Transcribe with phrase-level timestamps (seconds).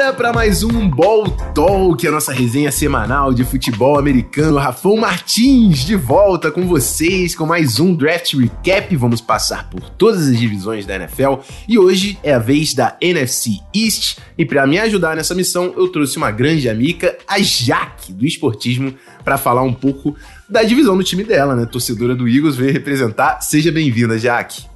[0.00, 4.56] Bora para mais um Ball Talk, a nossa resenha semanal de futebol americano.
[4.56, 8.96] Rafão Martins de volta com vocês com mais um Draft Recap.
[8.96, 11.34] Vamos passar por todas as divisões da NFL
[11.68, 14.20] e hoje é a vez da NFC East.
[14.38, 18.94] E para me ajudar nessa missão, eu trouxe uma grande amiga, a Jaque do Esportismo,
[19.22, 20.16] para falar um pouco
[20.48, 21.66] da divisão do time dela, né?
[21.66, 23.42] Torcedora do Eagles veio representar.
[23.42, 24.69] Seja bem-vinda, Jaque.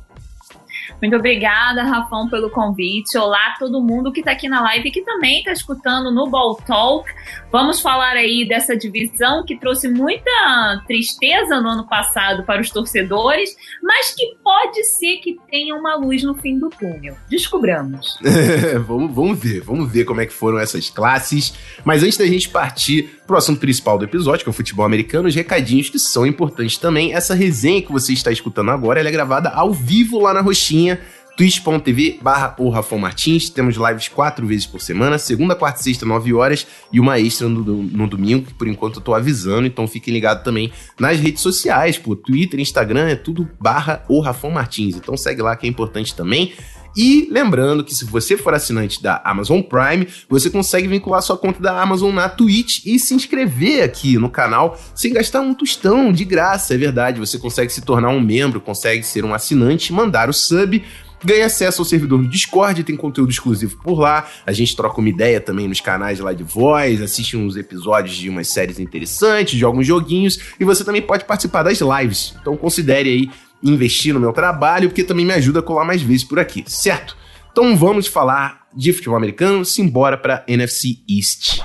[1.04, 3.18] Muito obrigada, Rafão, pelo convite.
[3.18, 6.54] Olá, todo mundo que está aqui na live e que também está escutando no Ball
[6.54, 7.06] Talk.
[7.52, 13.54] Vamos falar aí dessa divisão que trouxe muita tristeza no ano passado para os torcedores,
[13.82, 17.18] mas que pode ser que tenha uma luz no fim do túnel.
[17.28, 18.18] Descobramos.
[18.86, 21.52] vamos, vamos ver, vamos ver como é que foram essas classes.
[21.84, 25.28] Mas antes da gente partir pro assunto principal do episódio, que é o futebol americano,
[25.28, 27.14] os recadinhos que são importantes também.
[27.14, 31.00] Essa resenha que você está escutando agora, é gravada ao vivo lá na Roxinha
[31.36, 33.48] twitch.tv barra o Rafão Martins.
[33.50, 37.48] Temos lives quatro vezes por semana, segunda, quarta e sexta, nove horas, e uma extra
[37.48, 41.42] no, no domingo, que por enquanto eu tô avisando, então fiquem ligados também nas redes
[41.42, 44.96] sociais, pô, Twitter, Instagram, é tudo barra o Rafão Martins.
[44.96, 46.52] Então segue lá que é importante também.
[46.96, 51.60] E lembrando que se você for assinante da Amazon Prime, você consegue vincular sua conta
[51.60, 56.24] da Amazon na Twitch e se inscrever aqui no canal sem gastar um tostão, de
[56.24, 57.20] graça, é verdade.
[57.20, 60.82] Você consegue se tornar um membro, consegue ser um assinante, mandar o sub
[61.24, 64.28] ganha acesso ao servidor no Discord, tem conteúdo exclusivo por lá.
[64.46, 68.28] A gente troca uma ideia também nos canais lá de voz, assiste uns episódios de
[68.28, 72.34] umas séries interessantes, joga uns joguinhos e você também pode participar das lives.
[72.40, 73.30] Então considere aí
[73.64, 77.16] investir no meu trabalho, porque também me ajuda a colar mais vezes por aqui, certo?
[77.50, 81.60] Então vamos falar de futebol americano, simbora para NFC East.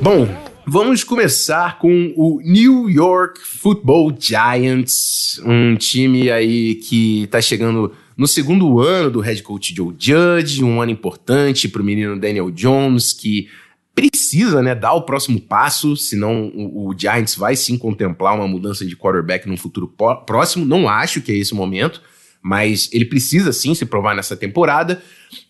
[0.00, 0.28] Bom,
[0.66, 8.28] vamos começar com o New York Football Giants, um time aí que tá chegando no
[8.28, 13.12] segundo ano do head coach Joe Judge, um ano importante para o menino Daniel Jones,
[13.12, 13.48] que
[13.94, 18.84] precisa né, dar o próximo passo, senão o, o Giants vai sim contemplar uma mudança
[18.84, 19.86] de quarterback no futuro
[20.26, 20.64] próximo.
[20.64, 22.02] Não acho que é esse o momento,
[22.42, 25.00] mas ele precisa sim se provar nessa temporada.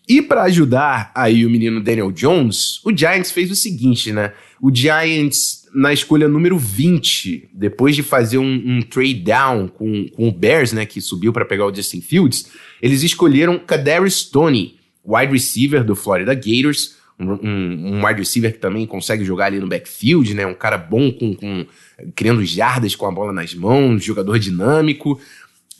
[0.07, 4.31] E para ajudar aí o menino Daniel Jones, o Giants fez o seguinte, né?
[4.61, 10.29] O Giants, na escolha número 20, depois de fazer um, um trade down com, com
[10.29, 12.47] o Bears, né, que subiu para pegar o Justin Fields,
[12.81, 18.85] eles escolheram Kadarius Stoney, wide receiver do Florida Gators, um, um, wide receiver que também
[18.85, 20.45] consegue jogar ali no backfield, né?
[20.45, 21.65] Um cara bom com, com
[22.13, 25.19] criando jardas com a bola nas mãos, jogador dinâmico.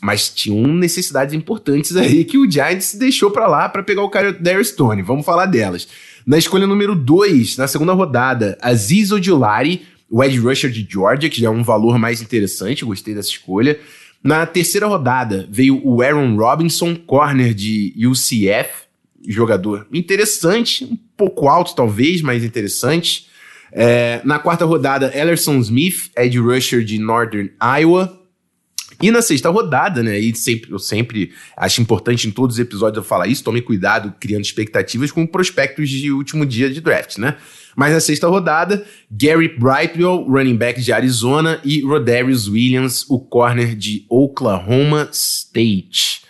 [0.00, 4.32] Mas tinham necessidades importantes aí que o Giants deixou para lá para pegar o cara
[4.32, 5.02] Darius Stone.
[5.02, 5.88] Vamos falar delas.
[6.26, 11.40] Na escolha número 2, na segunda rodada, Aziz Ojulari, o edge rusher de Georgia, que
[11.40, 13.78] já é um valor mais interessante, gostei dessa escolha.
[14.22, 18.86] Na terceira rodada, veio o Aaron Robinson, corner de UCF
[19.26, 23.26] jogador interessante, um pouco alto talvez, mas interessante.
[23.72, 27.50] É, na quarta rodada, Ellerson Smith, Ed rusher de Northern
[27.80, 28.22] Iowa.
[29.02, 30.18] E na sexta rodada, né?
[30.18, 34.14] E sempre, eu sempre acho importante em todos os episódios eu falar isso, tome cuidado
[34.18, 37.36] criando expectativas com prospectos de último dia de draft, né?
[37.76, 43.74] Mas na sexta rodada, Gary Brightwell, running back de Arizona, e Rodarius Williams, o corner
[43.76, 46.25] de Oklahoma State.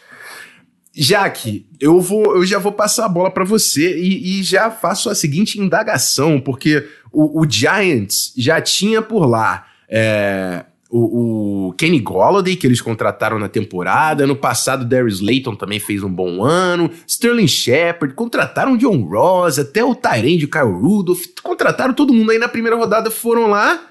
[0.97, 5.11] Jaque, eu vou, eu já vou passar a bola para você e, e, já faço
[5.11, 12.01] a seguinte indagação, porque o, o Giants já tinha por lá é, o, o, Kenny
[12.01, 14.25] Golladay, que eles contrataram na temporada.
[14.25, 16.91] Ano passado, Darius Layton também fez um bom ano.
[17.07, 21.25] Sterling Shepard, contrataram John Ross, até o Tyrande, o Kyle Rudolph.
[21.43, 23.87] Contrataram todo mundo aí na primeira rodada, foram lá.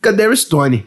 [0.00, 0.86] Cadê Stone?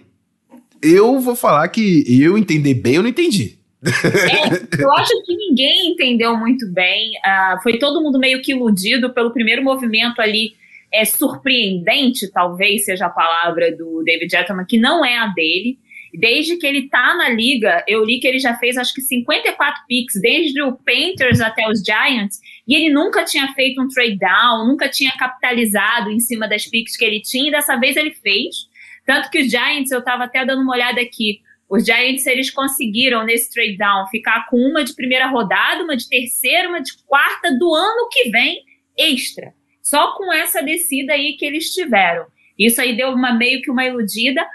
[0.81, 3.56] Eu vou falar que eu entender bem, eu não entendi.
[3.87, 7.11] É, eu acho que ninguém entendeu muito bem.
[7.17, 10.53] Uh, foi todo mundo meio que iludido pelo primeiro movimento ali.
[10.91, 15.77] É surpreendente, talvez seja a palavra do David Gettleman, que não é a dele.
[16.13, 19.83] Desde que ele tá na liga, eu li que ele já fez acho que 54
[19.87, 24.65] picks, desde o Panthers até os Giants, e ele nunca tinha feito um trade down,
[24.65, 28.67] nunca tinha capitalizado em cima das picks que ele tinha, e dessa vez ele fez.
[29.05, 33.25] Tanto que os Giants, eu tava até dando uma olhada aqui, os Giants, eles conseguiram,
[33.25, 37.51] nesse trade down, ficar com uma de primeira rodada, uma de terceira, uma de quarta
[37.57, 38.63] do ano que vem,
[38.97, 39.53] extra.
[39.81, 42.25] Só com essa descida aí que eles tiveram.
[42.57, 44.45] Isso aí deu uma meio que uma iludida,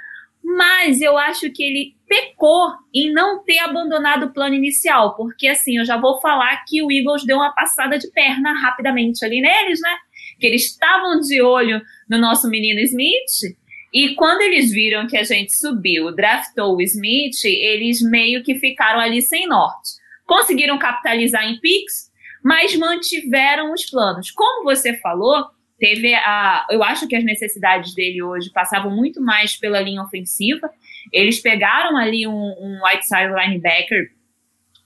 [0.43, 5.79] mas eu acho que ele pecou em não ter abandonado o plano inicial, porque assim,
[5.79, 9.81] eu já vou falar que o Eagles deu uma passada de perna rapidamente ali neles,
[9.81, 9.97] né?
[10.41, 13.57] Que eles estavam de olho no nosso menino Smith
[13.93, 18.99] E quando eles viram que a gente subiu, draftou o Smith, eles meio que ficaram
[18.99, 19.91] ali sem norte.
[20.25, 22.11] Conseguiram capitalizar em picks,
[22.43, 24.31] mas mantiveram os planos.
[24.31, 25.47] Como você falou,
[25.79, 26.67] teve a.
[26.71, 30.71] Eu acho que as necessidades dele hoje passavam muito mais pela linha ofensiva.
[31.13, 34.11] Eles pegaram ali um, um Whiteside linebacker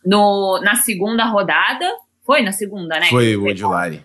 [0.05, 1.89] no, na segunda rodada.
[2.25, 3.07] Foi na segunda, né?
[3.07, 4.03] Foi o Odilari.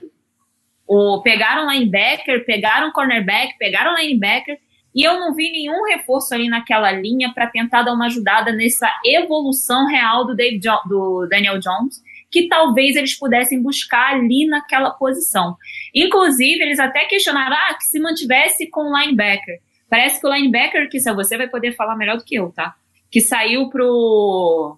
[0.86, 4.60] O, pegaram linebacker, pegaram cornerback, pegaram linebacker.
[4.94, 8.90] E eu não vi nenhum reforço ali naquela linha para tentar dar uma ajudada nessa
[9.06, 12.02] evolução real do, Dave jo do Daniel Jones
[12.32, 15.58] que talvez eles pudessem buscar ali naquela posição.
[15.94, 19.60] Inclusive, eles até questionaram ah, que se mantivesse com o linebacker.
[19.90, 22.74] Parece que o linebacker, que você vai poder falar melhor do que eu, tá?
[23.12, 24.78] Que saiu pro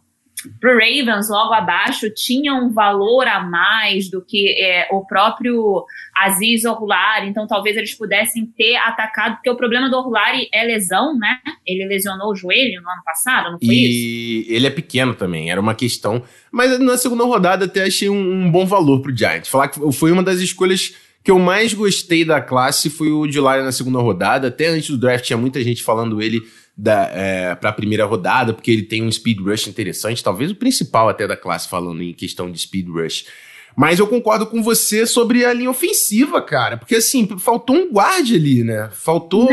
[0.60, 5.86] para o Ravens, logo abaixo, tinha um valor a mais do que é, o próprio
[6.16, 11.18] Aziz Orlari, então talvez eles pudessem ter atacado, porque o problema do Orlari é lesão,
[11.18, 11.40] né?
[11.66, 14.50] Ele lesionou o joelho no ano passado, não foi e isso?
[14.50, 16.24] E ele é pequeno também, era uma questão.
[16.52, 19.50] Mas na segunda rodada até achei um, um bom valor para o Giants.
[19.50, 20.94] Falar que foi uma das escolhas
[21.24, 24.50] que eu mais gostei da classe foi o de na segunda rodada.
[24.50, 26.42] Até antes do draft tinha muita gente falando ele
[27.14, 31.10] é, para a primeira rodada, porque ele tem um speed rush interessante, talvez o principal
[31.10, 33.26] até da classe, falando em questão de speed rush.
[33.76, 38.30] Mas eu concordo com você sobre a linha ofensiva, cara, porque assim, faltou um guard
[38.32, 38.90] ali, né?
[38.92, 39.48] Faltou.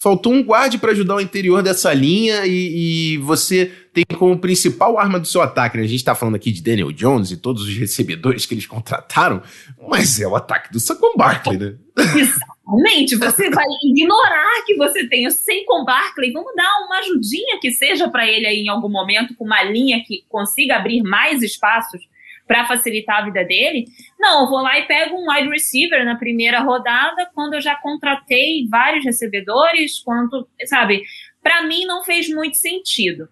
[0.00, 3.72] Faltou um guarde para ajudar o interior dessa linha e, e, você
[4.04, 5.76] tem como principal arma do seu ataque.
[5.76, 5.84] Né?
[5.84, 9.42] A gente está falando aqui de Daniel Jones e todos os recebedores que eles contrataram,
[9.88, 11.74] mas é o ataque do Saquon Barkley, né?
[11.96, 13.16] Exatamente.
[13.16, 16.32] Você vai ignorar que você tem o Saquon Barkley.
[16.32, 20.02] Vamos dar uma ajudinha que seja para ele aí em algum momento com uma linha
[20.06, 22.00] que consiga abrir mais espaços
[22.46, 23.84] para facilitar a vida dele.
[24.18, 27.76] Não, eu vou lá e pego um wide receiver na primeira rodada, quando eu já
[27.76, 31.02] contratei vários recebedores, quanto, sabe?
[31.42, 33.28] Para mim não fez muito sentido.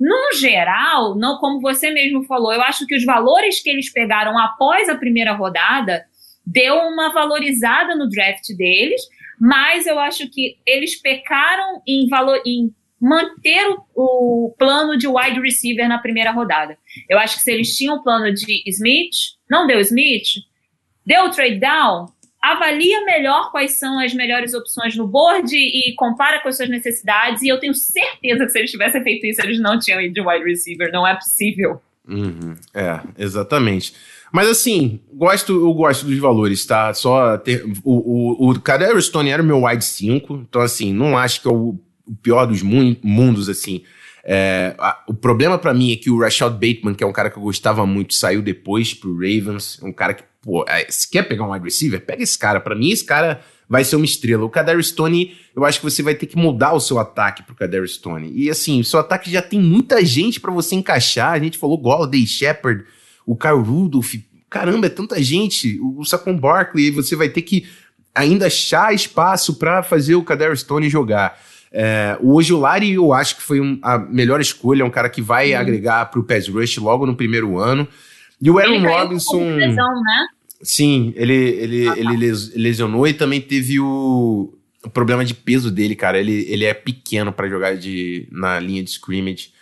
[0.00, 4.38] No geral, não como você mesmo falou, eu acho que os valores que eles pegaram
[4.38, 6.06] após a primeira rodada
[6.46, 9.02] deu uma valorizada no draft deles,
[9.38, 15.38] mas eu acho que eles pecaram em, valor, em manter o, o, plano de wide
[15.40, 16.78] receiver na primeira rodada.
[17.08, 19.14] Eu acho que se eles tinham o plano de Smith,
[19.50, 20.28] não deu Smith,
[21.04, 22.06] deu trade down,
[22.40, 27.42] avalia melhor quais são as melhores opções no board e compara com as suas necessidades.
[27.42, 30.20] E eu tenho certeza que se eles tivessem feito isso, eles não tinham ido de
[30.20, 30.90] wide receiver.
[30.92, 31.80] Não é possível.
[32.08, 33.94] Uhum, é, exatamente.
[34.32, 36.94] Mas assim, gosto, eu gosto dos valores, tá?
[36.94, 41.42] Só ter, o, o, o Stone era o meu wide 5, então assim, não acho
[41.42, 41.78] que é o
[42.10, 43.82] o pior dos mundos, assim.
[44.24, 47.30] É, a, o problema para mim é que o Rashad Bateman, que é um cara
[47.30, 49.80] que eu gostava muito, saiu depois pro Ravens.
[49.82, 52.60] Um cara que, pô, é, se quer pegar um wide receiver, pega esse cara.
[52.60, 54.44] Para mim, esse cara vai ser uma estrela.
[54.44, 57.54] O Kadarius Stone, eu acho que você vai ter que mudar o seu ataque pro
[57.54, 58.32] Kadarius Stone.
[58.34, 61.32] E assim, o seu ataque já tem muita gente para você encaixar.
[61.32, 62.84] A gente falou Golden Shepard,
[63.24, 64.14] o Kyle Rudolph.
[64.50, 65.78] Caramba, é tanta gente.
[65.80, 67.68] O, o Saquon Barkley, você vai ter que
[68.12, 71.38] ainda achar espaço para fazer o Kadarius Stone jogar.
[71.72, 75.22] É, o Ojulari eu acho que foi um, a melhor escolha, é um cara que
[75.22, 75.60] vai uhum.
[75.60, 77.86] agregar para o pass rush logo no primeiro ano.
[78.40, 79.56] E o Aaron ele Robinson.
[79.56, 80.26] Lesão, né?
[80.62, 82.00] Sim, ele, ele, ah, tá.
[82.00, 84.52] ele lesionou e também teve o,
[84.84, 86.18] o, problema de peso dele, cara.
[86.18, 89.52] Ele, ele é pequeno para jogar de, na linha de scrimmage.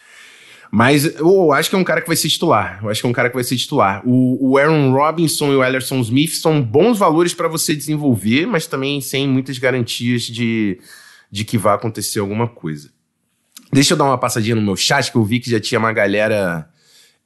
[0.71, 2.81] Mas eu acho que é um cara que vai ser titular.
[2.83, 4.03] Eu acho que é um cara que vai ser titular.
[4.05, 8.67] O, o Aaron Robinson e o Ellerson Smith são bons valores para você desenvolver, mas
[8.67, 10.79] também sem muitas garantias de,
[11.31, 12.91] de que vai acontecer alguma coisa.
[13.73, 15.93] Deixa eu dar uma passadinha no meu chat, que eu vi que já tinha uma
[15.93, 16.69] galera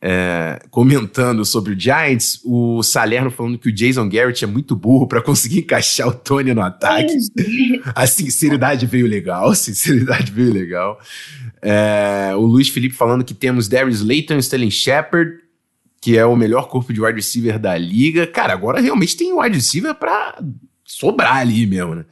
[0.01, 2.41] é, comentando sobre o Giants.
[2.45, 6.53] O Salerno falando que o Jason Garrett é muito burro para conseguir encaixar o Tony
[6.53, 7.17] no ataque.
[7.95, 10.99] a sinceridade veio legal, a sinceridade veio legal.
[11.63, 15.37] É, o Luiz Felipe falando que temos Darius Layton e Sterling Shepard,
[16.01, 18.27] que é o melhor corpo de wide receiver da liga.
[18.27, 20.43] Cara, agora realmente tem wide receiver para
[20.85, 22.05] sobrar ali mesmo, né?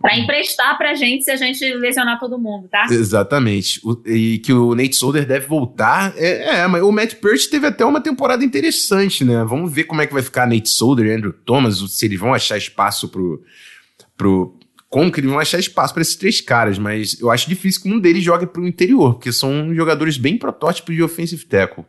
[0.00, 2.86] Para emprestar pra gente se a gente lesionar todo mundo, tá?
[2.90, 3.80] Exatamente.
[3.84, 6.12] O, e que o Nate Solder deve voltar.
[6.16, 9.44] É, é, mas o Matt Peart teve até uma temporada interessante, né?
[9.44, 12.34] Vamos ver como é que vai ficar Nate Solder e Andrew Thomas, se eles vão
[12.34, 13.42] achar espaço pro.
[14.16, 14.54] pro
[14.88, 17.92] como que eles vão achar espaço para esses três caras, mas eu acho difícil que
[17.92, 21.84] um deles jogue pro interior, porque são jogadores bem protótipos de offensive tackle.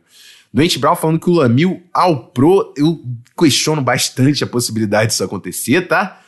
[0.52, 3.00] Doente Brown falando que o Lamil ao pro, eu
[3.38, 6.19] questiono bastante a possibilidade disso acontecer, tá?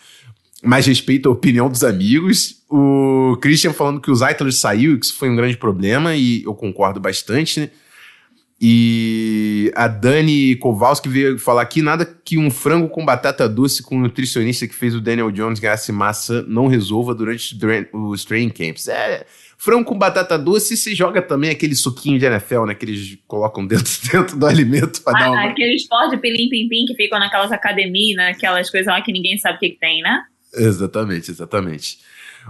[0.63, 2.63] Mais respeito à opinião dos amigos.
[2.71, 6.55] O Christian falando que o Zeitler saiu, que isso foi um grande problema, e eu
[6.55, 7.71] concordo bastante.
[8.65, 13.97] E a Dani Kowalski veio falar aqui: nada que um frango com batata doce com
[13.97, 17.59] um nutricionista que fez o Daniel Jones ganhasse massa não resolva durante
[17.93, 18.87] os training camps.
[18.87, 19.27] É,
[19.59, 22.75] frango com batata doce se joga também aquele suquinho de NFL, né?
[22.77, 25.45] Que eles colocam dentro, dentro do alimento para ah, dar uma...
[25.51, 29.59] Aqueles pó de pilim-pim-pim que ficam naquelas academias, naquelas coisas lá que ninguém sabe o
[29.59, 30.23] que, que tem, né?
[30.55, 31.99] Exatamente, exatamente.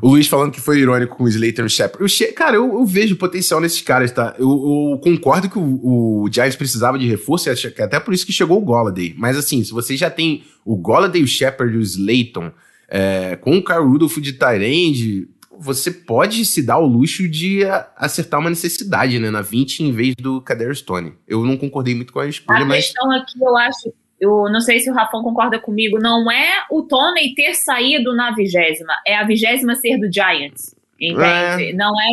[0.00, 2.32] O Luiz falando que foi irônico com o Slater e o Shepard.
[2.32, 4.34] Cara, eu, eu, vejo potencial nesses caras, tá?
[4.38, 8.58] Eu, eu concordo que o, o, Giants precisava de reforço, até por isso que chegou
[8.58, 9.14] o Golladay.
[9.18, 12.50] Mas assim, se você já tem o Golladay, o Shepard e o Slayton,
[12.88, 15.28] é, com o Carl Rudolph de Tyrande,
[15.58, 17.60] você pode se dar o luxo de
[17.96, 19.30] acertar uma necessidade, né?
[19.30, 21.12] Na 20 em vez do Kader Stone.
[21.28, 22.84] Eu não concordei muito com a escolha, mas...
[22.84, 23.92] A questão aqui, eu acho
[24.22, 28.30] eu não sei se o Rafão concorda comigo, não é o Tony ter saído na
[28.30, 31.70] vigésima, é a vigésima ser do Giants, entende?
[31.70, 31.72] É.
[31.72, 32.12] Não é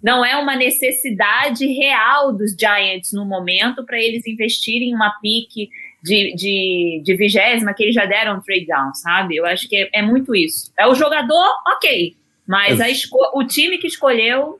[0.00, 5.68] não é uma necessidade real dos Giants no momento para eles investirem em uma pique
[6.02, 9.36] de, de, de vigésima que eles já deram um trade down, sabe?
[9.36, 10.72] Eu acho que é, é muito isso.
[10.78, 12.16] É o jogador, ok,
[12.46, 12.92] mas é.
[13.34, 14.58] o time que escolheu.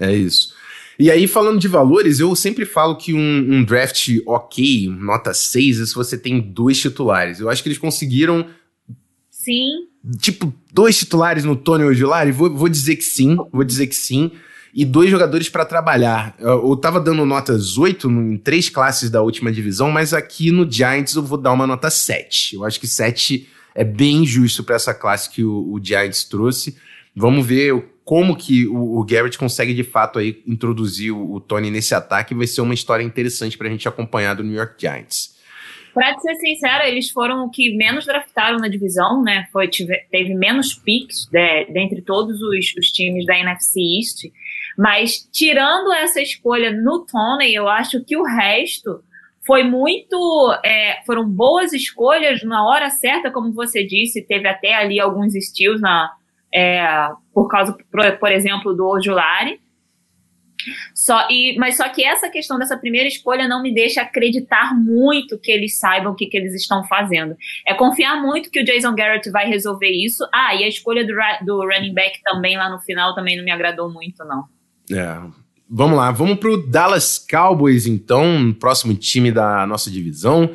[0.00, 0.53] É isso.
[0.98, 3.18] E aí, falando de valores, eu sempre falo que um,
[3.54, 7.40] um draft ok, nota 6, é se você tem dois titulares.
[7.40, 8.46] Eu acho que eles conseguiram.
[9.28, 9.88] Sim.
[10.20, 12.30] Tipo, dois titulares no Tony Ojulari?
[12.30, 14.30] Vou, vou dizer que sim, vou dizer que sim.
[14.72, 16.34] E dois jogadores para trabalhar.
[16.38, 20.70] Eu, eu tava dando notas 8 em três classes da última divisão, mas aqui no
[20.70, 22.56] Giants eu vou dar uma nota 7.
[22.56, 26.76] Eu acho que 7 é bem justo para essa classe que o, o Giants trouxe.
[27.14, 31.70] Vamos ver como que o, o Garrett consegue de fato aí introduzir o, o Tony
[31.70, 32.34] nesse ataque.
[32.34, 35.34] Vai ser uma história interessante para a gente acompanhar do New York Giants.
[35.94, 39.46] Pra ser sincera, eles foram o que menos draftaram na divisão, né?
[39.52, 44.24] Foi, tive, teve menos picks de, dentre todos os, os, times da NFC East.
[44.76, 49.04] Mas tirando essa escolha no Tony, eu acho que o resto
[49.46, 50.60] foi muito.
[50.64, 54.26] É, foram boas escolhas na hora certa, como você disse.
[54.26, 56.10] Teve até ali alguns steals na,
[56.54, 59.60] é, por causa, por, por, exemplo, do Ojulari.
[60.94, 65.38] Só, e, mas só que essa questão dessa primeira escolha não me deixa acreditar muito
[65.38, 67.36] que eles saibam o que, que eles estão fazendo.
[67.66, 70.26] É confiar muito que o Jason Garrett vai resolver isso.
[70.32, 71.12] Ah, e a escolha do,
[71.44, 74.44] do running back também lá no final também não me agradou muito, não.
[74.90, 75.44] É.
[75.68, 80.50] Vamos lá, vamos pro Dallas Cowboys, então, próximo time da nossa divisão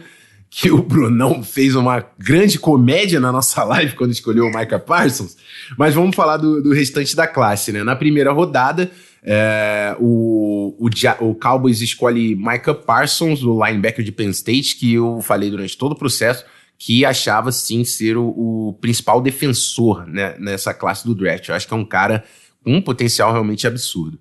[0.50, 5.38] que o Brunão fez uma grande comédia na nossa live quando escolheu o Micah Parsons,
[5.78, 7.84] mas vamos falar do, do restante da classe, né?
[7.84, 8.90] Na primeira rodada,
[9.24, 10.90] é, o, o,
[11.20, 15.92] o, Cowboys escolhe Micah Parsons, o linebacker de Penn State, que eu falei durante todo
[15.92, 16.44] o processo,
[16.78, 21.48] que achava sim ser o, o principal defensor né, nessa classe do draft.
[21.48, 22.24] Eu acho que é um cara
[22.64, 24.18] com um potencial realmente absurdo.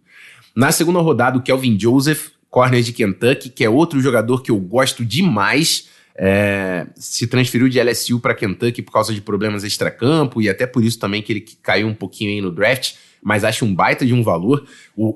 [0.55, 4.59] Na segunda rodada, o Kelvin Joseph, corner de Kentucky, que é outro jogador que eu
[4.59, 5.89] gosto demais
[6.21, 10.83] é, se transferiu de LSU para Kentucky por causa de problemas extracampo e até por
[10.83, 14.13] isso também que ele caiu um pouquinho aí no draft, mas acho um baita de
[14.13, 14.67] um valor.
[14.97, 15.15] O,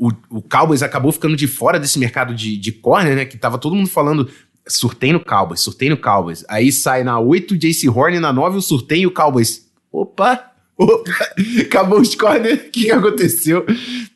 [0.00, 3.24] o, o, o Cowboys acabou ficando de fora desse mercado de, de corner, né?
[3.26, 4.30] Que tava todo mundo falando
[4.66, 6.44] surtei no Cowboys, surtei no Cowboys.
[6.48, 9.68] Aí sai na 8 JC Horn, na 9 o surtei e o Cowboys.
[9.92, 10.48] Opa!
[10.74, 11.12] Opa,
[11.60, 13.64] acabou os corner, o que aconteceu?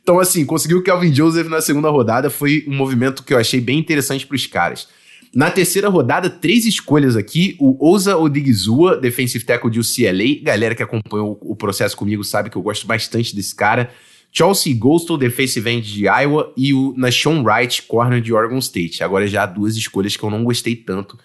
[0.03, 3.61] Então, assim, conseguiu o Kelvin Joseph na segunda rodada, foi um movimento que eu achei
[3.61, 4.89] bem interessante para os caras.
[5.37, 7.57] Na terceira rodada, três escolhas aqui.
[7.61, 10.43] O Oza Odigizua, defensive tackle de UCLA.
[10.43, 13.91] Galera que acompanhou o processo comigo sabe que eu gosto bastante desse cara.
[14.33, 16.55] Chelsea Gostel, defensive end de Iowa.
[16.57, 19.05] E o Nashon Wright, corner de Oregon State.
[19.05, 21.19] Agora já duas escolhas que eu não gostei tanto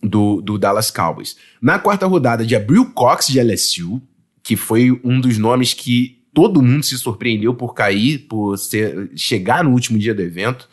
[0.00, 1.36] do, do Dallas Cowboys.
[1.60, 4.00] Na quarta rodada, de Abril Cox, de LSU,
[4.44, 9.64] que foi um dos nomes que todo mundo se surpreendeu por cair, por ser, chegar
[9.64, 10.68] no último dia do evento.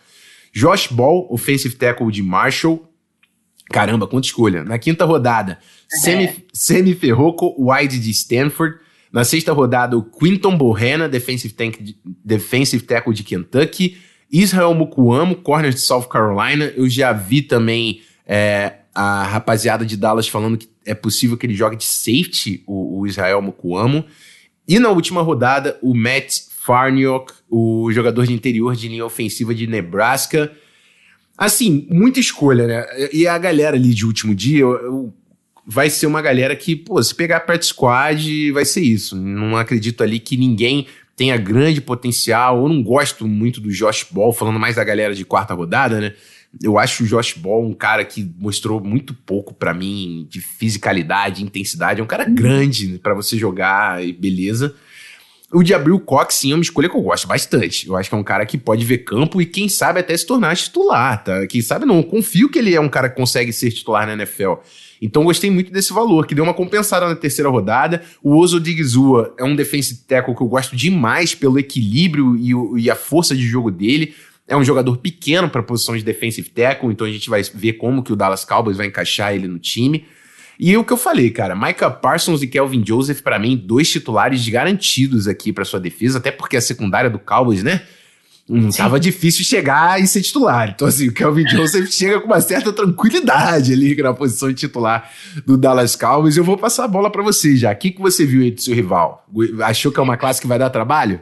[0.58, 2.84] Josh Ball, offensive tackle de Marshall.
[3.70, 4.64] Caramba, quanta escolha.
[4.64, 5.60] Na quinta rodada,
[5.94, 6.34] é.
[6.52, 8.80] Semi, Ferroco, wide de Stanford.
[9.14, 11.96] Na sexta rodada, o Quinton Bohanna, defensive, tank,
[12.26, 13.98] defensive tackle de Kentucky.
[14.32, 16.74] Israel Mukuamo, corner de South Carolina.
[16.76, 21.54] Eu já vi também é, a rapaziada de Dallas falando que é possível que ele
[21.54, 24.04] jogue de safety, o, o Israel Mukuamo.
[24.68, 29.66] E na última rodada, o Matt Farniok, o jogador de interior de linha ofensiva de
[29.66, 30.52] Nebraska.
[31.38, 32.86] Assim, muita escolha, né?
[33.14, 35.14] E a galera ali de último dia eu, eu,
[35.66, 39.16] vai ser uma galera que, pô, se pegar perto squad, vai ser isso.
[39.16, 42.62] Não acredito ali que ninguém tenha grande potencial.
[42.62, 46.14] Eu não gosto muito do Josh Ball, falando mais da galera de quarta rodada, né?
[46.62, 51.44] Eu acho o Josh Ball um cara que mostrou muito pouco para mim de fisicalidade,
[51.44, 52.02] intensidade.
[52.02, 54.76] É um cara grande para você jogar e beleza.
[55.54, 57.88] O de Abril Cox, sim, é uma escolha que eu gosto bastante.
[57.88, 60.26] Eu acho que é um cara que pode ver campo e, quem sabe, até se
[60.26, 61.48] tornar titular, tá?
[61.48, 61.98] Quem sabe não.
[61.98, 64.56] Eu confio que ele é um cara que consegue ser titular na NFL.
[65.02, 68.02] Então gostei muito desse valor, que deu uma compensada na terceira rodada.
[68.22, 72.90] O Ozo Digizua é um defensive tackle que eu gosto demais pelo equilíbrio e, e
[72.90, 74.14] a força de jogo dele.
[74.46, 77.74] É um jogador pequeno para a posição de defensive tackle, então a gente vai ver
[77.74, 80.06] como que o Dallas Cowboys vai encaixar ele no time.
[80.60, 84.48] E o que eu falei, cara, Micah Parsons e Kelvin Joseph, para mim, dois titulares
[84.50, 87.82] garantidos aqui para sua defesa, até porque a secundária do Cowboys, né?
[88.50, 90.70] Não tava difícil chegar e ser titular.
[90.74, 95.12] Então, assim, o Kelvin Joseph chega com uma certa tranquilidade ali na posição de titular
[95.46, 96.38] do Dallas Cowboys.
[96.38, 97.74] Eu vou passar a bola para você já.
[97.74, 99.28] O que, que você viu aí do seu rival?
[99.66, 101.20] Achou que é uma classe que vai dar trabalho?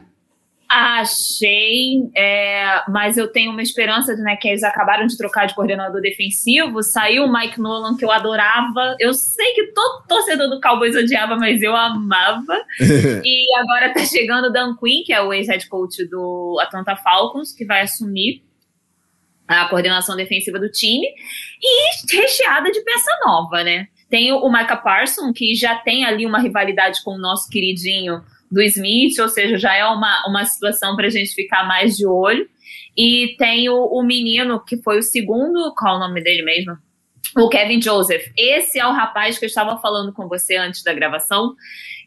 [0.78, 6.02] Achei, é, mas eu tenho uma esperança né, que eles acabaram de trocar de coordenador
[6.02, 6.82] defensivo.
[6.82, 8.94] Saiu o Mike Nolan, que eu adorava.
[9.00, 12.62] Eu sei que todo torcedor do Cowboys odiava, mas eu amava.
[13.24, 17.54] e agora tá chegando o Dan Quinn, que é o ex-head coach do Atlanta Falcons,
[17.54, 18.42] que vai assumir
[19.48, 21.06] a coordenação defensiva do time.
[21.62, 23.88] E recheada de peça nova, né?
[24.10, 28.62] Tem o Micah Parson, que já tem ali uma rivalidade com o nosso queridinho do
[28.62, 32.48] Smith, ou seja, já é uma, uma situação para a gente ficar mais de olho.
[32.96, 36.76] E tem o, o menino que foi o segundo, qual é o nome dele mesmo?
[37.36, 38.24] O Kevin Joseph.
[38.36, 41.54] Esse é o rapaz que eu estava falando com você antes da gravação,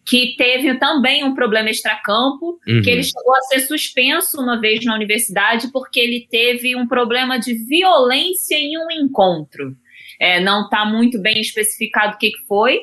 [0.05, 2.81] que teve também um problema extracampo, uhum.
[2.81, 7.37] que ele chegou a ser suspenso uma vez na universidade porque ele teve um problema
[7.37, 9.75] de violência em um encontro.
[10.19, 12.81] É, não está muito bem especificado o que, que foi,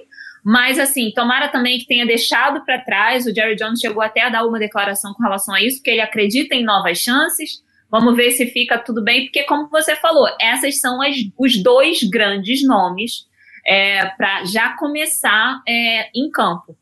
[0.48, 3.26] mas, assim, tomara também que tenha deixado para trás.
[3.26, 6.00] O Jerry Jones chegou até a dar uma declaração com relação a isso, porque ele
[6.00, 7.64] acredita em novas chances.
[7.90, 12.00] Vamos ver se fica tudo bem, porque, como você falou, essas são as, os dois
[12.04, 13.26] grandes nomes
[13.66, 16.76] é, para já começar é, em campo.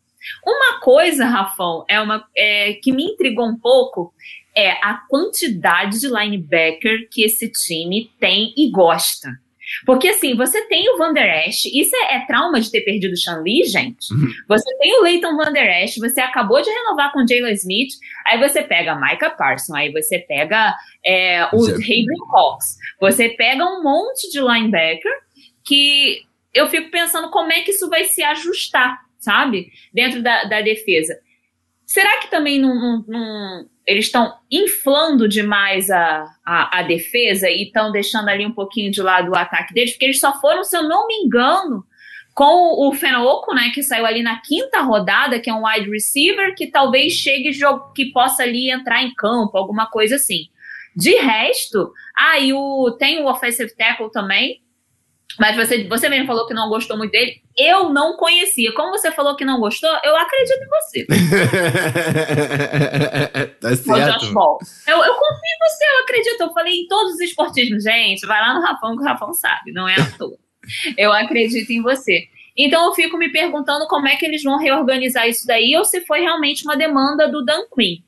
[0.44, 4.12] Uma coisa, Rafão, é uma é, que me intrigou um pouco
[4.54, 9.30] é a quantidade de linebacker que esse time tem e gosta.
[9.86, 13.12] Porque assim, você tem o Van Der Esch, isso é, é trauma de ter perdido
[13.12, 14.12] o Sean Lee, gente.
[14.12, 14.28] Uhum.
[14.48, 17.94] Você tem o Leighton Van Der Esch, você acabou de renovar com o Jalen Smith,
[18.26, 20.74] aí você pega Micah Parson, aí você pega
[21.04, 25.12] é, o Hayden Cox, você pega um monte de linebacker
[25.64, 26.22] que
[26.52, 29.72] eu fico pensando como é que isso vai se ajustar, sabe?
[29.92, 31.18] Dentro da, da defesa.
[31.86, 37.64] Será que também não, não, não eles estão inflando demais a, a, a defesa e
[37.64, 40.76] estão deixando ali um pouquinho de lado o ataque deles, porque eles só foram, se
[40.76, 41.84] eu não me engano,
[42.34, 46.54] com o Fenoco, né, que saiu ali na quinta rodada, que é um wide receiver,
[46.54, 47.50] que talvez chegue
[47.94, 50.48] que possa ali entrar em campo, alguma coisa assim.
[50.96, 54.60] De resto, aí ah, tem o offensive tackle também,
[55.38, 57.42] mas você, você mesmo falou que não gostou muito dele.
[57.56, 58.72] Eu não conhecia.
[58.72, 61.04] Como você falou que não gostou, eu acredito em você.
[63.60, 64.26] tá certo.
[64.86, 66.40] Eu, eu confio em você, eu acredito.
[66.40, 67.82] Eu falei em todos os esportismos.
[67.82, 70.38] Gente, vai lá no Rafão que o Rafão sabe, não é à toa.
[70.96, 72.28] eu acredito em você.
[72.56, 76.00] Então eu fico me perguntando como é que eles vão reorganizar isso daí ou se
[76.02, 77.98] foi realmente uma demanda do Dan Quinn.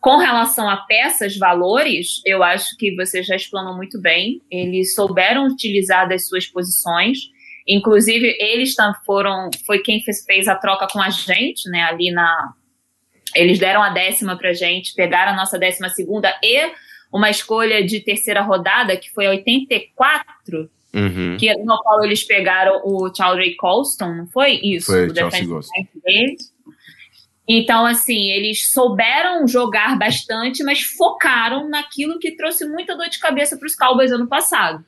[0.00, 4.40] Com relação a peças, valores, eu acho que você já explanou muito bem.
[4.50, 7.18] Eles souberam utilizar das suas posições.
[7.68, 9.50] Inclusive, eles foram.
[9.66, 11.82] Foi quem fez, fez a troca com a gente, né?
[11.82, 12.54] Ali na.
[13.34, 16.72] Eles deram a décima pra gente, pegaram a nossa décima segunda e
[17.12, 21.36] uma escolha de terceira rodada, que foi a 84, uhum.
[21.38, 24.86] que, no qual eles pegaram o Chaldry Colston, não foi isso?
[24.86, 25.46] Foi, o Chelsea
[26.04, 26.52] deles.
[27.52, 33.56] Então, assim, eles souberam jogar bastante, mas focaram naquilo que trouxe muita dor de cabeça
[33.56, 34.84] para os Cowboys ano passado.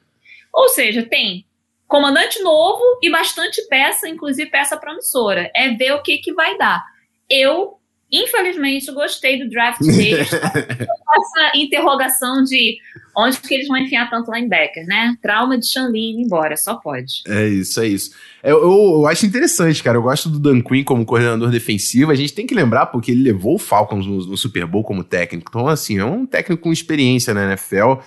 [0.55, 1.45] Ou seja, tem
[1.89, 5.51] comandante novo e bastante peça, inclusive peça promissora.
[5.57, 6.81] É ver o que, que vai dar.
[7.29, 7.81] Eu
[8.15, 10.29] Infelizmente, gostei do draft deles.
[10.37, 12.77] Essa interrogação de
[13.17, 15.17] onde que eles vão enfiar tanto linebacker, né?
[15.21, 17.23] Trauma de Shanley embora, só pode.
[17.27, 18.13] É isso, é isso.
[18.43, 19.99] Eu, eu, eu, acho interessante, cara.
[19.99, 22.11] Eu gosto do Dan Quinn como coordenador defensivo.
[22.11, 25.05] A gente tem que lembrar porque ele levou o Falcons no, no Super Bowl como
[25.05, 25.51] técnico.
[25.51, 28.01] Então, assim, é um técnico com experiência na NFL.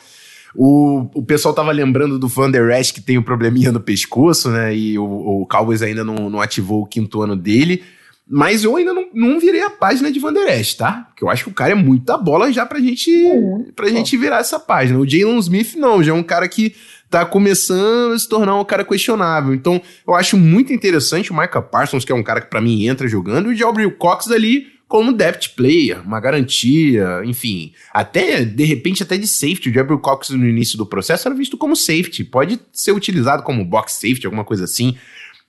[0.55, 3.79] O, o pessoal tava lembrando do Van Der Esch que tem o um probleminha no
[3.79, 4.75] pescoço, né?
[4.75, 5.03] E o,
[5.41, 7.83] o Cowboys ainda não, não ativou o quinto ano dele.
[8.27, 11.05] Mas eu ainda não, não virei a página de Van Der Esch, tá?
[11.09, 13.71] Porque eu acho que o cara é muita bola já pra gente, uhum.
[13.75, 14.97] pra gente virar essa página.
[14.97, 16.75] O Jalen Smith não, já é um cara que
[17.07, 19.53] tá começando a se tornar um cara questionável.
[19.53, 22.87] Então, eu acho muito interessante o Micah Parsons, que é um cara que para mim
[22.87, 28.63] entra jogando, e o Jalbril Cox ali como depth player, uma garantia, enfim, até de
[28.63, 29.69] repente até de safety.
[29.69, 33.65] O Jalbril Cox no início do processo era visto como safety, pode ser utilizado como
[33.65, 34.95] box safety, alguma coisa assim.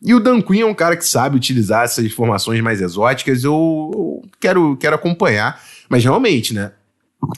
[0.02, 3.42] E o Dan Quinn é um cara que sabe utilizar essas formações mais exóticas.
[3.44, 5.60] Eu, eu quero, quero acompanhar.
[5.88, 6.72] Mas realmente, né?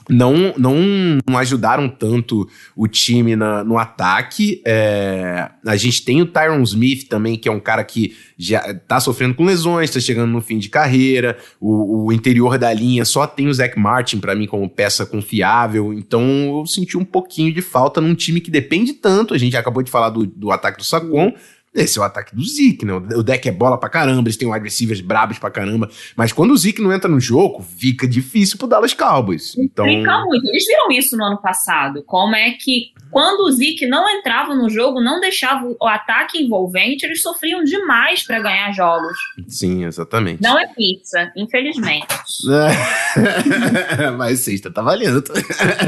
[0.09, 4.61] não, não ajudaram tanto o time na, no ataque.
[4.67, 9.01] É, a gente tem o Tyron Smith também, que é um cara que já tá
[9.01, 11.39] sofrendo com lesões, tá chegando no fim de carreira.
[11.61, 15.93] O, o interior da linha só tem o Zach Martin para mim como peça confiável.
[15.93, 16.23] Então
[16.59, 19.35] eu senti um pouquinho de falta num time que depende tanto.
[19.35, 21.33] A gente acabou de falar do, do ataque do Sacon.
[21.75, 22.93] Esse é o ataque do Zeke, né?
[22.95, 25.89] O deck é bola pra caramba, eles têm wide receivers brabos pra caramba.
[26.17, 29.57] Mas quando o Zeke não entra no jogo, fica difícil pro Dallas Cowboys.
[29.57, 29.85] Então...
[29.85, 30.47] Fica muito.
[30.49, 32.03] Eles viram isso no ano passado.
[32.05, 37.05] Como é que quando o Zeke não entrava no jogo, não deixava o ataque envolvente,
[37.05, 39.17] eles sofriam demais para ganhar jogos.
[39.47, 40.43] Sim, exatamente.
[40.43, 42.07] Não é pizza, infelizmente.
[44.17, 45.23] Mas sexta tá valendo.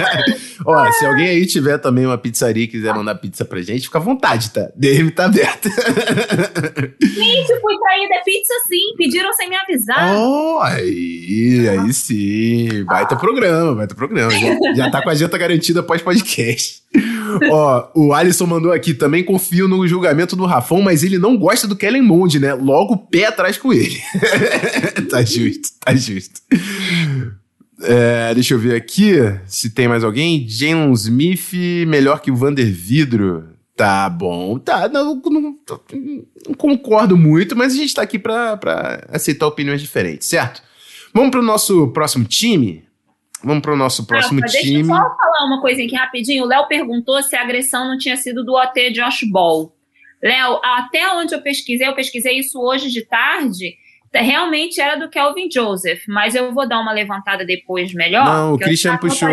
[0.64, 3.98] Ó, se alguém aí tiver também uma pizzaria e quiser mandar pizza pra gente, fica
[3.98, 4.70] à vontade, tá?
[4.74, 5.68] DM tá aberto.
[7.00, 10.16] Gente, fui traída é pizza sim, pediram sem me avisar.
[10.16, 12.84] Oh, aí, aí sim.
[12.84, 14.30] Baita programa, baita programa.
[14.30, 16.82] Já, já tá com a janta garantida pós-podcast.
[17.50, 21.66] Ó, o Alisson mandou aqui, também confio no julgamento do Rafão, mas ele não gosta
[21.66, 22.54] do Kellen Mond, né?
[22.54, 24.00] Logo pé atrás com ele.
[25.10, 26.40] tá justo, tá justo.
[27.82, 29.14] É, deixa eu ver aqui
[29.46, 30.46] se tem mais alguém.
[30.48, 31.52] Jalen Smith
[31.86, 33.48] melhor que o Vander Vidro.
[33.76, 34.88] Tá bom, tá.
[34.88, 40.28] Não, não, não, concordo muito, mas a gente tá aqui pra, pra aceitar opiniões diferentes,
[40.28, 40.62] certo?
[41.14, 42.84] Vamos pro nosso próximo time?
[43.42, 44.62] Vamos pro nosso próximo time.
[44.62, 46.44] Deixa eu só falar uma coisa aqui rapidinho.
[46.44, 49.72] O Léo perguntou se a agressão não tinha sido do OT Josh Ball.
[50.22, 53.74] Léo, até onde eu pesquisei, eu pesquisei isso hoje de tarde,
[54.12, 58.24] realmente era do Kelvin Joseph, mas eu vou dar uma levantada depois melhor.
[58.24, 59.28] Não, o Christian puxou.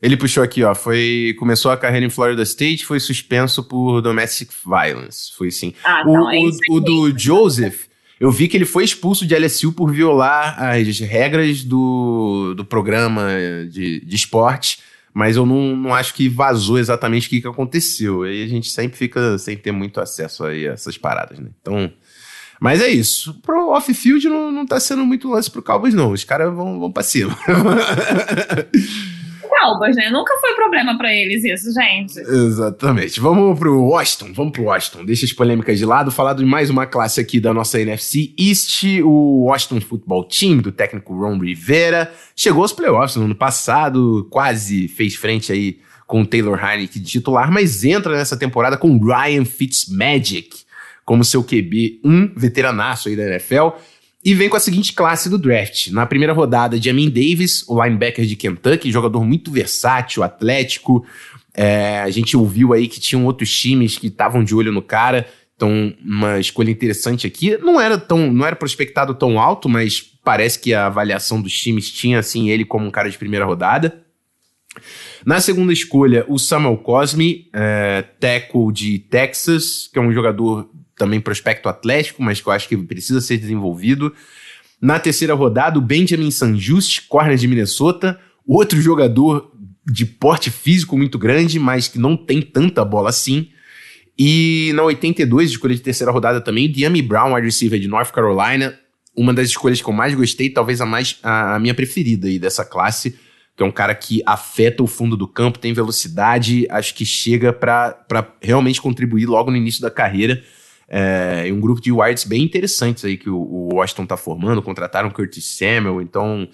[0.00, 0.74] Ele puxou aqui, ó.
[0.74, 5.32] Foi, começou a carreira em Florida State, foi suspenso por domestic violence.
[5.36, 5.72] Foi sim.
[5.84, 7.84] Ah, o, é o, o do Joseph,
[8.22, 13.30] eu vi que ele foi expulso de LSU por violar as regras do, do programa
[13.68, 14.78] de, de esporte,
[15.12, 18.22] mas eu não, não acho que vazou exatamente o que, que aconteceu.
[18.22, 21.50] Aí a gente sempre fica sem ter muito acesso a essas paradas, né?
[21.60, 21.92] Então.
[22.60, 23.34] Mas é isso.
[23.42, 26.12] Pro off-field não, não tá sendo muito lance pro Cowboys, não.
[26.12, 27.36] Os caras vão, vão pra cima.
[29.62, 30.10] Cowboys, né?
[30.10, 32.18] Nunca foi problema para eles isso, gente.
[32.18, 33.20] Exatamente.
[33.20, 35.04] Vamos pro Washington, vamos pro Washington.
[35.04, 38.82] Deixa as polêmicas de lado, falar de mais uma classe aqui da nossa NFC East,
[39.04, 42.12] o Washington Football Team, do técnico Ron Rivera.
[42.34, 47.10] Chegou aos playoffs no ano passado, quase fez frente aí com o Taylor Heineke de
[47.10, 50.62] titular, mas entra nessa temporada com Ryan Fitzmagic
[51.04, 53.68] como seu QB, um veteranaço aí da NFL
[54.24, 55.88] e vem com a seguinte classe do draft.
[55.88, 61.04] Na primeira rodada, Jamin Davis, o linebacker de Kentucky, jogador muito versátil, atlético.
[61.52, 65.26] É, a gente ouviu aí que tinham outros times que estavam de olho no cara.
[65.56, 67.56] Então, uma escolha interessante aqui.
[67.58, 71.90] Não era tão, não era prospectado tão alto, mas parece que a avaliação dos times
[71.90, 74.02] tinha assim ele como um cara de primeira rodada.
[75.24, 80.68] Na segunda escolha, o Samuel Cosme, é, tackle de Texas, que é um jogador
[81.02, 84.14] também prospecto atlético, mas que eu acho que precisa ser desenvolvido.
[84.80, 89.52] Na terceira rodada, o Benjamin Sanjust, corner de Minnesota, outro jogador
[89.84, 93.48] de porte físico muito grande, mas que não tem tanta bola assim.
[94.16, 98.12] E na 82, escolha de terceira rodada também, o Diami Brown, wide receiver de North
[98.12, 98.78] Carolina,
[99.16, 102.38] uma das escolhas que eu mais gostei, talvez a, mais, a, a minha preferida aí
[102.38, 103.18] dessa classe,
[103.56, 107.52] que é um cara que afeta o fundo do campo, tem velocidade, acho que chega
[107.52, 110.42] para realmente contribuir logo no início da carreira.
[110.88, 115.10] É, um grupo de wides bem interessantes aí que o, o Washington tá formando, contrataram
[115.10, 116.48] Curtis Samuel, então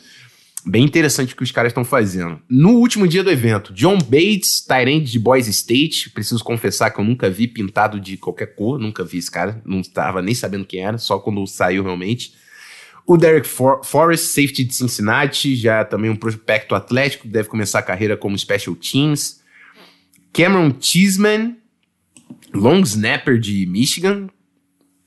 [0.65, 2.41] bem interessante o que os caras estão fazendo.
[2.49, 7.05] No último dia do evento, John Bates, Tyrande de Boise State, preciso confessar que eu
[7.05, 10.85] nunca vi pintado de qualquer cor, nunca vi esse cara, não estava nem sabendo quem
[10.85, 12.33] era, só quando saiu realmente.
[13.07, 17.83] O Derek For Forrest, safety de Cincinnati, já também um prospecto atlético, deve começar a
[17.83, 19.41] carreira como special teams.
[20.31, 21.57] Cameron Cheeseman,
[22.55, 24.29] long snapper de Michigan.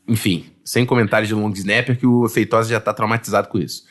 [0.08, 3.84] Enfim, sem comentários de long snapper, que o Feitosa já tá traumatizado com isso.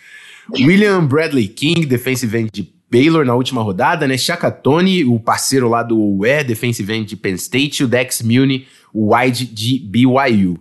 [0.52, 4.18] William Bradley King, defensive end de Baylor na última rodada, né?
[4.18, 8.66] Shaka Tony, o parceiro lá do UE, defensive end de Penn State, o Dex Mune,
[8.92, 10.58] o wide de BYU.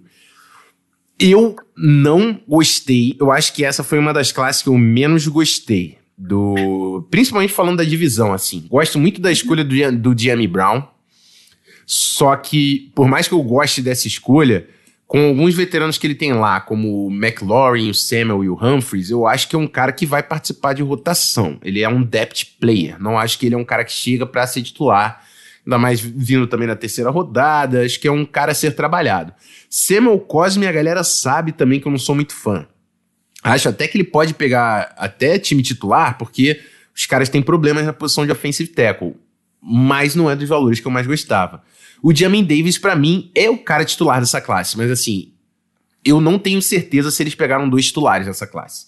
[1.19, 5.97] Eu não gostei, eu acho que essa foi uma das classes que eu menos gostei.
[6.17, 8.67] Do, principalmente falando da divisão, assim.
[8.69, 10.83] Gosto muito da escolha do, do Jamie Brown.
[11.91, 14.67] Só que, por mais que eu goste dessa escolha,
[15.07, 19.09] com alguns veteranos que ele tem lá, como o McLaurin, o Samuel e o Humphreys,
[19.09, 21.57] eu acho que é um cara que vai participar de rotação.
[21.63, 23.01] Ele é um depth player.
[23.01, 25.25] Não acho que ele é um cara que chega para ser titular.
[25.65, 27.83] ainda mais vindo também na terceira rodada.
[27.83, 29.33] Acho que é um cara a ser trabalhado.
[29.67, 32.67] Samuel Cosme, a galera sabe também que eu não sou muito fã.
[33.43, 36.61] Acho até que ele pode pegar até time titular, porque
[36.95, 39.15] os caras têm problemas na posição de offensive tackle.
[39.61, 41.63] Mas não é dos valores que eu mais gostava.
[42.01, 44.77] O Jamin Davis, para mim, é o cara titular dessa classe.
[44.77, 45.33] Mas assim,
[46.03, 48.87] eu não tenho certeza se eles pegaram dois titulares nessa classe.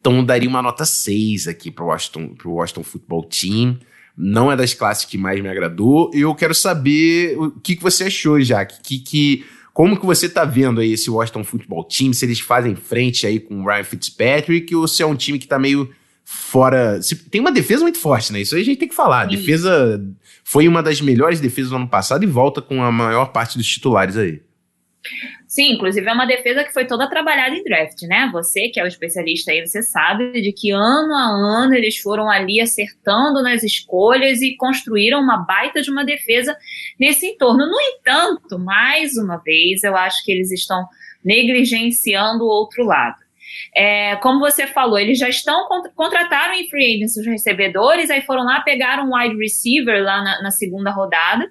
[0.00, 3.78] Então eu daria uma nota 6 aqui pro Washington, pro Washington Football Team.
[4.16, 6.10] Não é das classes que mais me agradou.
[6.14, 8.80] Eu quero saber o que, que você achou, Jack.
[8.82, 12.12] Que, que, como que você tá vendo aí esse Washington Football Team?
[12.14, 15.46] Se eles fazem frente aí com o Ryan Fitzpatrick ou se é um time que
[15.46, 15.90] tá meio
[16.26, 17.00] fora.
[17.00, 18.40] Se, tem uma defesa muito forte, né?
[18.40, 19.22] Isso aí a gente tem que falar.
[19.22, 20.04] A defesa
[20.42, 23.66] foi uma das melhores defesas do ano passado e volta com a maior parte dos
[23.66, 24.42] titulares aí.
[25.46, 28.28] Sim, inclusive é uma defesa que foi toda trabalhada em draft, né?
[28.32, 31.28] Você, que é o especialista aí, você sabe de que ano a
[31.62, 36.56] ano eles foram ali acertando nas escolhas e construíram uma baita de uma defesa
[36.98, 37.66] nesse entorno.
[37.66, 40.84] No entanto, mais uma vez, eu acho que eles estão
[41.24, 43.25] negligenciando o outro lado.
[43.74, 48.44] É, como você falou, eles já estão contrataram em free agents os recebedores, aí foram
[48.44, 51.50] lá pegaram um wide receiver lá na, na segunda rodada.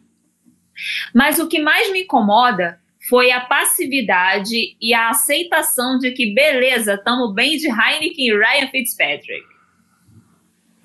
[1.14, 6.96] Mas o que mais me incomoda foi a passividade e a aceitação de que, beleza,
[6.96, 9.55] estamos bem de Heineken e Ryan Fitzpatrick.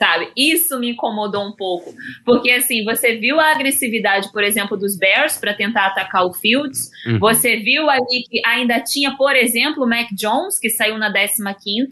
[0.00, 0.32] Sabe?
[0.34, 1.92] Isso me incomodou um pouco.
[2.24, 6.90] Porque, assim, você viu a agressividade, por exemplo, dos Bears para tentar atacar o Fields.
[7.06, 7.18] Uhum.
[7.18, 11.88] Você viu ali que ainda tinha, por exemplo, o Mac Jones, que saiu na 15.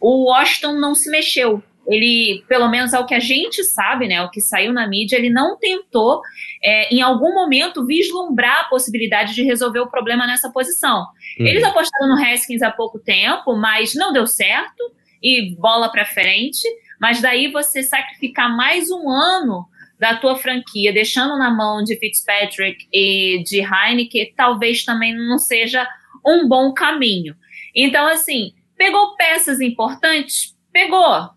[0.00, 4.22] O Washington não se mexeu ele, pelo menos é o que a gente sabe, né,
[4.22, 6.20] o que saiu na mídia, ele não tentou,
[6.62, 11.06] é, em algum momento, vislumbrar a possibilidade de resolver o problema nessa posição.
[11.40, 11.46] Uhum.
[11.46, 14.92] Eles apostaram no Haskins há pouco tempo, mas não deu certo,
[15.22, 16.62] e bola para frente,
[17.00, 19.66] mas daí você sacrificar mais um ano
[19.98, 25.86] da tua franquia, deixando na mão de Fitzpatrick e de Heineken, talvez também não seja
[26.24, 27.34] um bom caminho.
[27.74, 30.56] Então, assim, pegou peças importantes?
[30.72, 31.30] Pegou.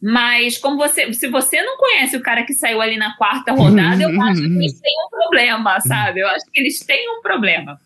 [0.00, 4.02] Mas como você, se você não conhece o cara que saiu ali na quarta rodada,
[4.02, 6.20] eu acho que eles têm um problema, sabe?
[6.20, 7.80] Eu acho que eles têm um problema.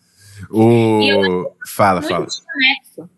[0.50, 1.52] O...
[1.66, 2.24] Fala, fala.
[2.24, 3.15] Desconexo.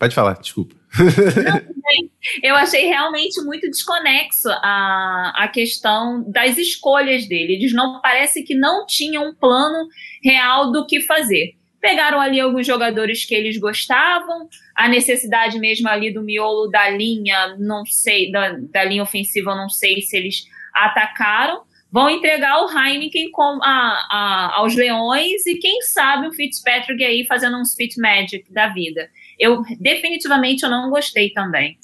[0.00, 0.74] Pode falar, desculpa.
[0.98, 2.08] Não,
[2.42, 7.52] eu achei realmente muito desconexo a, a questão das escolhas dele.
[7.52, 9.86] Eles não parece que não tinham um plano
[10.24, 11.54] real do que fazer.
[11.82, 17.56] Pegaram ali alguns jogadores que eles gostavam, a necessidade mesmo ali do miolo da linha,
[17.58, 21.60] não sei, da, da linha ofensiva, não sei se eles atacaram.
[21.92, 27.26] Vão entregar o Heineken com, a, a, aos Leões e quem sabe o Fitzpatrick aí
[27.26, 29.10] fazendo uns fit magic da vida.
[29.40, 31.78] Eu definitivamente eu não gostei também.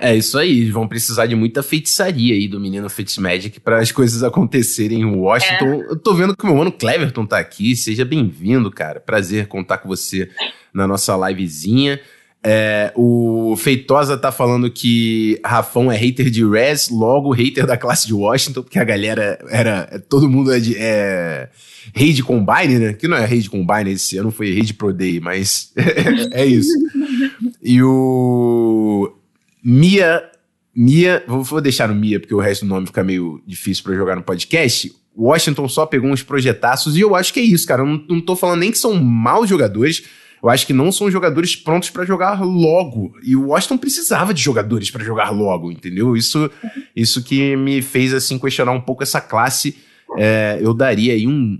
[0.00, 4.22] É isso aí, vão precisar de muita feitiçaria aí do menino Fitzmagic para as coisas
[4.22, 5.82] acontecerem em Washington.
[5.82, 5.90] É.
[5.90, 9.00] Eu tô vendo que o meu mano Cleverton tá aqui, seja bem-vindo, cara.
[9.00, 10.30] Prazer contar com você
[10.72, 11.98] na nossa livezinha.
[12.44, 18.06] É, o Feitosa tá falando que Rafão é hater de Rez, logo hater da classe
[18.06, 20.04] de Washington, porque a galera era.
[20.08, 21.48] Todo mundo é, de, é
[21.94, 22.92] rei de Combine, né?
[22.92, 25.72] Que não é rei de Combine esse ano, foi rei de Pro Day, mas
[26.32, 26.72] é isso.
[27.62, 29.12] E o
[29.62, 30.30] Mia.
[30.78, 33.94] Mia, vou, vou deixar no Mia, porque o resto do nome fica meio difícil para
[33.94, 34.92] jogar no podcast.
[35.16, 37.80] Washington só pegou uns projetaços e eu acho que é isso, cara.
[37.80, 40.04] Eu não, não tô falando nem que são maus jogadores.
[40.42, 43.12] Eu acho que não são jogadores prontos para jogar logo.
[43.22, 46.14] E o Washington precisava de jogadores para jogar logo, entendeu?
[46.14, 46.50] Isso,
[46.94, 49.78] isso que me fez assim questionar um pouco essa classe.
[50.18, 51.58] É, eu daria aí um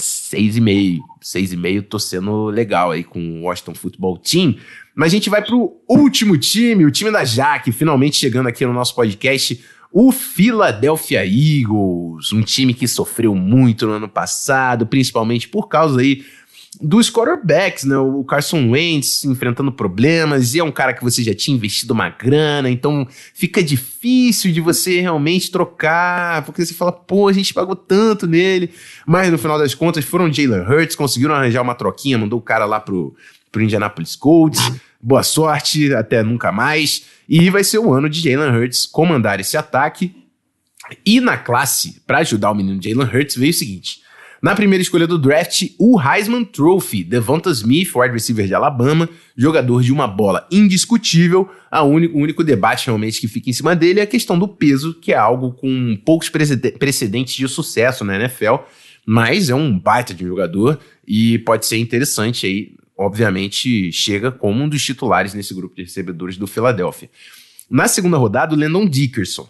[0.00, 0.98] 6,5.
[1.22, 4.56] 6,5 tô sendo legal aí com o Washington Football Team.
[4.94, 8.72] Mas a gente vai pro último time, o time da Jaque, finalmente chegando aqui no
[8.72, 15.68] nosso podcast, o Philadelphia Eagles, um time que sofreu muito no ano passado, principalmente por
[15.68, 16.24] causa aí
[16.78, 17.96] dos quarterbacks, né?
[17.98, 22.08] O Carson Wentz enfrentando problemas, e é um cara que você já tinha investido uma
[22.08, 27.74] grana, então fica difícil de você realmente trocar, porque você fala, pô, a gente pagou
[27.74, 28.70] tanto nele,
[29.04, 32.64] mas no final das contas foram Jalen Hurts, conseguiram arranjar uma troquinha, mandou o cara
[32.64, 33.16] lá pro,
[33.50, 34.60] pro Indianapolis Colts,
[35.00, 39.56] boa sorte, até nunca mais, e vai ser o ano de Jalen Hurts comandar esse
[39.56, 40.14] ataque,
[41.04, 44.08] e na classe, para ajudar o menino Jalen Hurts, veio o seguinte...
[44.42, 49.82] Na primeira escolha do draft, o Heisman Trophy, Devonta Smith, wide receiver de Alabama, jogador
[49.82, 51.50] de uma bola indiscutível.
[51.84, 54.94] Único, o único debate realmente que fica em cima dele é a questão do peso,
[54.94, 58.56] que é algo com poucos precedentes de sucesso na NFL,
[59.04, 62.72] mas é um baita de jogador e pode ser interessante aí.
[62.96, 67.10] Obviamente, chega como um dos titulares nesse grupo de recebedores do Philadelphia.
[67.70, 69.46] Na segunda rodada, o Landon Dickerson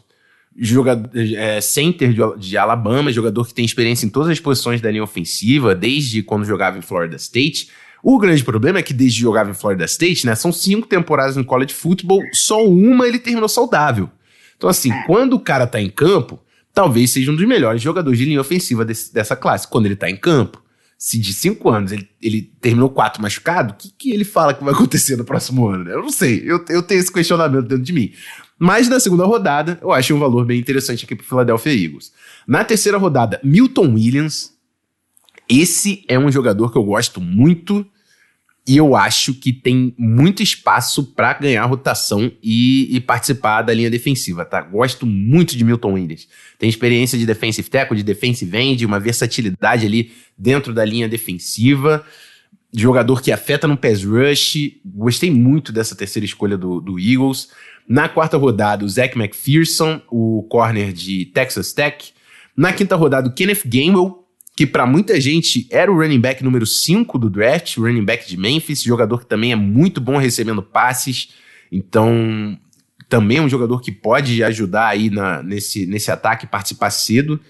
[0.56, 4.90] jogador, é, center de, de, Alabama, jogador que tem experiência em todas as posições da
[4.90, 7.68] linha ofensiva, desde quando jogava em Florida State.
[8.02, 11.36] O grande problema é que desde que jogava em Florida State, né, são cinco temporadas
[11.36, 14.10] no college football, só uma ele terminou saudável.
[14.56, 16.38] Então, assim, quando o cara tá em campo,
[16.72, 20.08] talvez seja um dos melhores jogadores de linha ofensiva desse, dessa classe, quando ele tá
[20.10, 20.62] em campo.
[20.98, 24.62] Se de cinco anos ele, ele terminou quatro machucado, o que, que ele fala que
[24.62, 25.84] vai acontecer no próximo ano?
[25.84, 25.94] Né?
[25.94, 28.12] Eu não sei, eu, eu tenho esse questionamento dentro de mim.
[28.62, 32.12] Mas na segunda rodada, eu achei um valor bem interessante aqui pro Philadelphia Eagles.
[32.46, 34.52] Na terceira rodada, Milton Williams.
[35.48, 37.84] Esse é um jogador que eu gosto muito
[38.68, 43.90] e eu acho que tem muito espaço para ganhar rotação e, e, participar da linha
[43.90, 44.60] defensiva, tá?
[44.60, 46.28] Gosto muito de Milton Williams.
[46.58, 52.04] Tem experiência de defensive tackle, de defensive end, uma versatilidade ali dentro da linha defensiva.
[52.72, 54.76] Jogador que afeta no pass rush.
[54.84, 57.50] Gostei muito dessa terceira escolha do, do Eagles.
[57.88, 62.12] Na quarta rodada, o Zach McPherson, o corner de Texas Tech.
[62.56, 64.24] Na quinta rodada, o Kenneth Gainwell,
[64.56, 68.28] que para muita gente era o running back número 5 do draft, o running back
[68.28, 71.30] de Memphis, jogador que também é muito bom recebendo passes.
[71.72, 72.58] Então,
[73.08, 77.40] também é um jogador que pode ajudar aí na, nesse, nesse ataque participar cedo.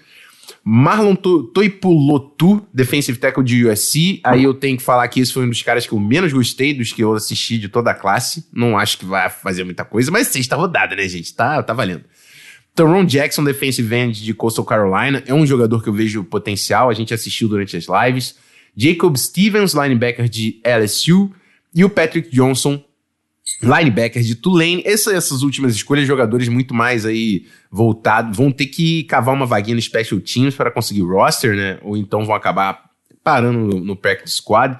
[0.63, 4.19] Marlon Toipulotu, defensive tackle de USC.
[4.23, 6.73] Aí eu tenho que falar que esse foi um dos caras que eu menos gostei
[6.73, 8.45] dos que eu assisti de toda a classe.
[8.53, 11.33] Não acho que vai fazer muita coisa, mas sexta rodada, né, gente?
[11.33, 12.03] Tá, tá valendo.
[12.75, 16.89] Teron Jackson, defensive end de Coastal Carolina, é um jogador que eu vejo potencial.
[16.89, 18.35] A gente assistiu durante as lives.
[18.75, 21.31] Jacob Stevens, linebacker de LSU.
[21.73, 22.83] E o Patrick Johnson,
[23.61, 24.81] linebacker de Tulane.
[24.85, 29.75] Essa, essas últimas escolhas, jogadores muito mais aí voltados, vão ter que cavar uma vaguinha
[29.75, 31.79] no Special Teams para conseguir roster, né?
[31.81, 32.89] Ou então vão acabar
[33.23, 34.77] parando no, no practice squad.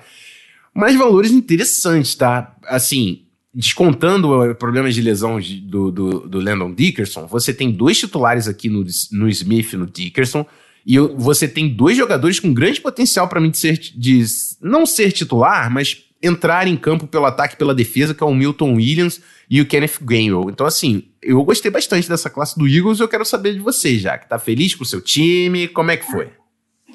[0.74, 2.56] Mas valores interessantes, tá?
[2.65, 8.70] Assim, descontando problemas de lesão do, do, do Landon Dickerson, você tem dois titulares aqui
[8.70, 10.46] no, no Smith e no Dickerson.
[10.86, 14.24] E você tem dois jogadores com grande potencial para mim de ser de
[14.60, 18.34] não ser titular, mas entrar em campo pelo ataque e pela defesa, que é o
[18.34, 20.49] Milton Williams e o Kenneth Gainwell.
[20.49, 24.17] Então, assim, eu gostei bastante dessa classe do Eagles eu quero saber de você, já
[24.17, 26.29] que tá feliz com o seu time, como é que foi?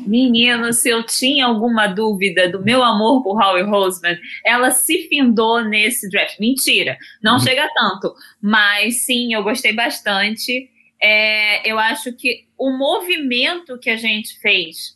[0.05, 5.65] Menino, se eu tinha alguma dúvida do meu amor por Howie Roseman, ela se findou
[5.65, 6.39] nesse draft.
[6.39, 7.41] Mentira, não uhum.
[7.41, 8.15] chega tanto.
[8.41, 10.69] Mas sim, eu gostei bastante.
[11.01, 14.96] É, eu acho que o movimento que a gente fez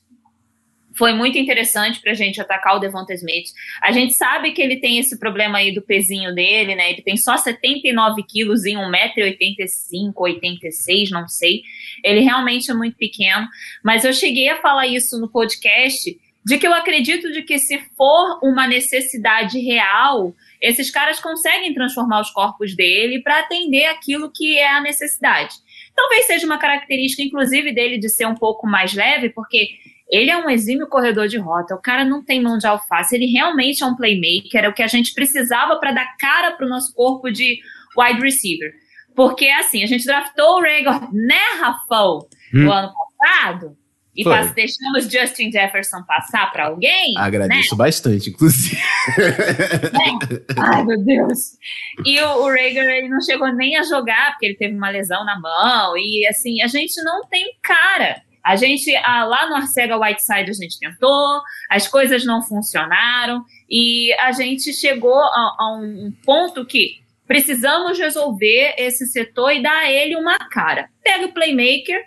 [1.01, 3.47] foi muito interessante para a gente atacar o Devonta Smith.
[3.81, 6.91] A gente sabe que ele tem esse problema aí do pezinho dele, né?
[6.91, 11.63] Ele tem só 79 quilos em 1,85m, 86, não sei.
[12.05, 13.49] Ele realmente é muito pequeno.
[13.83, 17.79] Mas eu cheguei a falar isso no podcast, de que eu acredito de que se
[17.97, 24.59] for uma necessidade real, esses caras conseguem transformar os corpos dele para atender aquilo que
[24.59, 25.55] é a necessidade.
[25.97, 29.71] Talvez seja uma característica, inclusive, dele de ser um pouco mais leve, porque
[30.11, 31.75] ele é um exímio corredor de rota.
[31.75, 33.15] O cara não tem mão de alface.
[33.15, 34.65] Ele realmente é um playmaker.
[34.65, 37.61] É o que a gente precisava para dar cara para o nosso corpo de
[37.97, 38.73] wide receiver.
[39.15, 42.65] Porque, assim, a gente draftou o Rager, né, Rafão, hum.
[42.65, 43.77] no ano passado.
[44.17, 47.15] E pass, deixamos Justin Jefferson passar para alguém.
[47.17, 47.85] Agradeço né?
[47.85, 48.77] bastante, inclusive.
[49.17, 50.43] É.
[50.59, 51.57] Ai, meu Deus.
[52.05, 55.25] E o, o Rager, ele não chegou nem a jogar, porque ele teve uma lesão
[55.25, 55.97] na mão.
[55.97, 58.23] E, assim, a gente não tem cara.
[58.43, 64.13] A gente, ah, lá no Arcega Whiteside, a gente tentou, as coisas não funcionaram e
[64.15, 69.91] a gente chegou a, a um ponto que precisamos resolver esse setor e dar a
[69.91, 70.89] ele uma cara.
[71.03, 72.05] Pega o playmaker,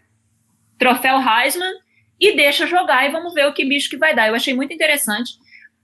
[0.78, 1.74] troféu Heisman
[2.20, 4.28] e deixa jogar e vamos ver o que bicho que vai dar.
[4.28, 5.34] Eu achei muito interessante.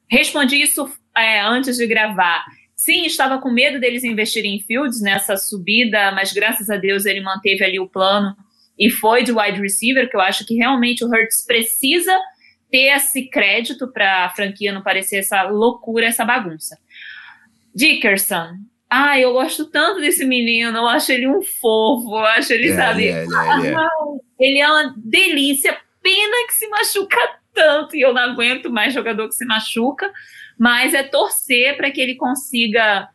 [0.10, 2.44] Respondi isso é, antes de gravar.
[2.76, 7.22] Sim, estava com medo deles investirem em Fields nessa subida, mas graças a Deus ele
[7.22, 8.36] manteve ali o plano
[8.80, 12.18] e foi de wide receiver, que eu acho que realmente o Hurts precisa
[12.72, 16.78] ter esse crédito para a franquia não parecer essa loucura, essa bagunça.
[17.76, 18.58] Dickerson.
[18.90, 22.88] Ah, eu gosto tanto desse menino, eu acho ele um fofo, eu acho ele, yeah,
[22.88, 23.04] sabe?
[23.04, 27.18] Yeah, yeah, ah, ele é uma delícia, pena que se machuca
[27.54, 30.12] tanto, e eu não aguento mais jogador que se machuca,
[30.58, 33.08] mas é torcer para que ele consiga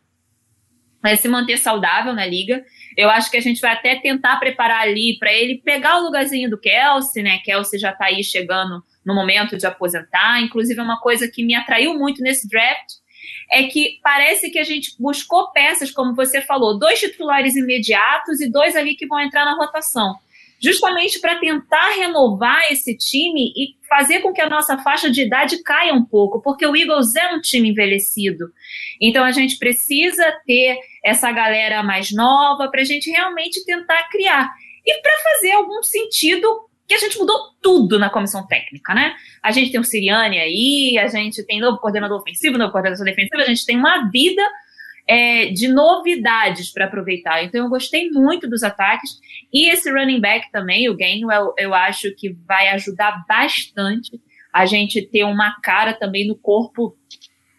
[1.05, 2.65] é, se manter saudável na liga.
[2.97, 6.49] Eu acho que a gente vai até tentar preparar ali para ele pegar o lugarzinho
[6.49, 7.39] do Kelsey, né?
[7.45, 10.41] Kelsey já está aí chegando no momento de aposentar.
[10.41, 13.05] Inclusive, uma coisa que me atraiu muito nesse draft
[13.51, 18.51] é que parece que a gente buscou peças, como você falou, dois titulares imediatos e
[18.51, 20.15] dois ali que vão entrar na rotação
[20.61, 25.63] justamente para tentar renovar esse time e fazer com que a nossa faixa de idade
[25.63, 28.53] caia um pouco, porque o Eagles é um time envelhecido.
[29.01, 34.51] Então a gente precisa ter essa galera mais nova para a gente realmente tentar criar.
[34.87, 36.47] e para fazer algum sentido
[36.87, 39.15] que a gente mudou tudo na comissão técnica, né?
[39.43, 43.41] A gente tem o Siriane aí, a gente tem novo coordenador ofensivo, novo coordenador defensivo,
[43.41, 44.43] a gente tem uma vida
[45.07, 47.45] é, de novidades para aproveitar.
[47.45, 49.19] Então eu gostei muito dos ataques
[49.53, 54.21] e esse running back também, o Gainwell, eu acho que vai ajudar bastante
[54.53, 56.97] a gente ter uma cara também no corpo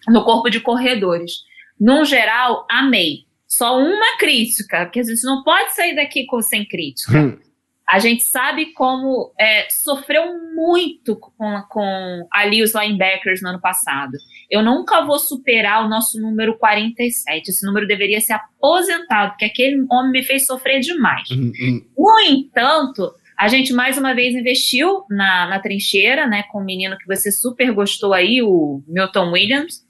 [0.07, 1.43] no corpo de corredores.
[1.79, 3.25] No geral, amei.
[3.47, 7.17] Só uma crítica, porque a gente não pode sair daqui com, sem crítica.
[7.17, 7.39] Hum.
[7.87, 10.25] A gente sabe como é, sofreu
[10.55, 14.17] muito com, com ali os linebackers no ano passado.
[14.49, 17.49] Eu nunca vou superar o nosso número 47.
[17.49, 21.29] Esse número deveria ser aposentado, porque aquele homem me fez sofrer demais.
[21.31, 21.85] Hum, hum.
[21.97, 26.97] No entanto, a gente mais uma vez investiu na, na trincheira, né, com o menino
[26.97, 29.85] que você super gostou aí, o Milton Williams,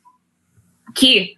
[0.95, 1.35] que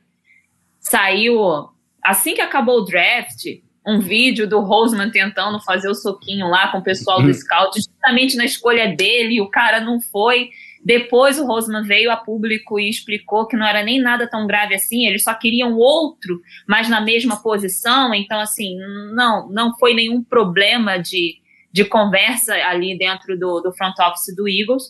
[0.79, 1.69] saiu
[2.03, 3.45] assim que acabou o draft,
[3.85, 7.33] um vídeo do Roseman tentando fazer o soquinho lá com o pessoal do uhum.
[7.33, 10.49] scout, justamente na escolha dele, e o cara não foi.
[10.87, 14.73] Depois o Roseman veio a público e explicou que não era nem nada tão grave
[14.73, 18.13] assim, eles só queriam outro, mas na mesma posição.
[18.13, 18.77] Então, assim,
[19.13, 21.41] não, não foi nenhum problema de,
[21.73, 24.83] de conversa ali dentro do, do front office do Eagles.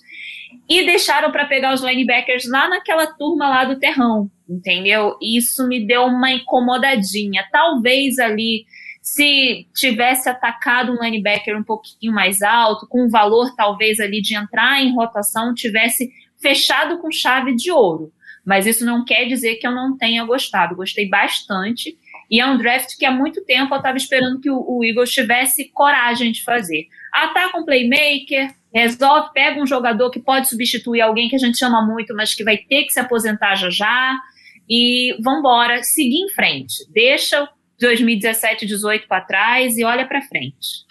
[0.69, 5.17] E deixaram para pegar os linebackers lá naquela turma lá do terrão, entendeu?
[5.19, 7.43] Isso me deu uma incomodadinha.
[7.51, 8.65] Talvez ali
[9.07, 14.35] se tivesse atacado um linebacker um pouquinho mais alto, com um valor talvez ali de
[14.35, 18.11] entrar em rotação, tivesse fechado com chave de ouro.
[18.45, 20.75] Mas isso não quer dizer que eu não tenha gostado.
[20.75, 21.97] Gostei bastante.
[22.29, 25.13] E é um draft que há muito tempo eu estava esperando que o, o Eagles
[25.13, 26.87] tivesse coragem de fazer.
[27.13, 31.81] Ataca um playmaker, resolve, pega um jogador que pode substituir alguém que a gente chama
[31.81, 34.19] muito, mas que vai ter que se aposentar já já.
[34.69, 36.73] E vambora, seguir em frente.
[36.91, 37.47] Deixa
[37.79, 40.85] 2017, 18 para trás e olha para frente.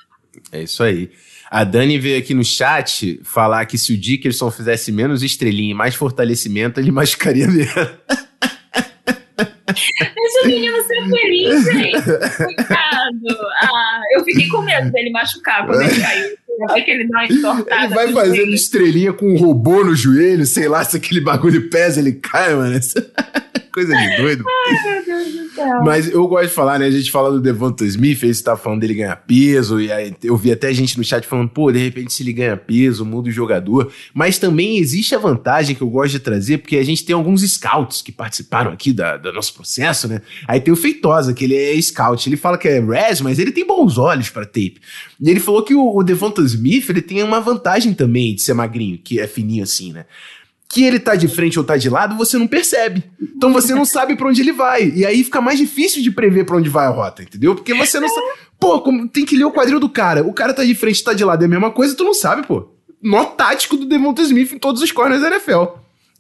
[0.53, 1.11] É isso aí.
[1.51, 5.75] A Dani veio aqui no chat falar que se o Dickerson fizesse menos estrelinha e
[5.75, 7.75] mais fortalecimento, ele machucaria mesmo.
[9.67, 12.37] Deixa o menino ser feliz, gente.
[12.37, 13.47] Coitado.
[13.61, 16.37] Ah, eu fiquei com medo dele machucar quando ele caiu.
[16.67, 17.85] Vai que ele dá uma entortada.
[17.85, 18.55] Ele vai fazendo joelho.
[18.55, 22.79] estrelinha com um robô no joelho, sei lá, se aquele bagulho pesa, ele cai, mano.
[23.77, 24.43] Coisa de doido.
[24.49, 25.85] Ai, meu Deus do céu.
[25.85, 26.87] Mas eu gosto de falar, né?
[26.87, 30.35] A gente fala do Devonta Smith, você tá falando dele ganhar peso, e aí eu
[30.35, 33.31] vi até gente no chat falando, pô, de repente se ele ganha peso, muda o
[33.31, 33.93] jogador.
[34.15, 37.43] Mas também existe a vantagem que eu gosto de trazer, porque a gente tem alguns
[37.43, 40.23] scouts que participaram aqui da, do nosso processo, né?
[40.49, 42.27] Aí tem o Feitosa, que ele é scout.
[42.27, 44.81] Ele fala que é res, mas ele tem bons olhos para tape.
[45.21, 48.55] E ele falou que o, o Devonta Smith, ele tem uma vantagem também de ser
[48.55, 50.07] magrinho, que é fininho assim, né?
[50.69, 53.05] que ele tá de frente ou tá de lado, você não percebe.
[53.21, 54.91] Então você não sabe para onde ele vai.
[54.91, 57.55] E aí fica mais difícil de prever para onde vai a rota, entendeu?
[57.55, 58.27] Porque você não sabe.
[58.59, 60.23] Pô, como, tem que ler o quadril do cara.
[60.23, 62.47] O cara tá de frente, tá de lado, é a mesma coisa, tu não sabe,
[62.47, 62.75] pô.
[63.03, 65.65] Nó tático do Devonta Smith em todos os corners da NFL.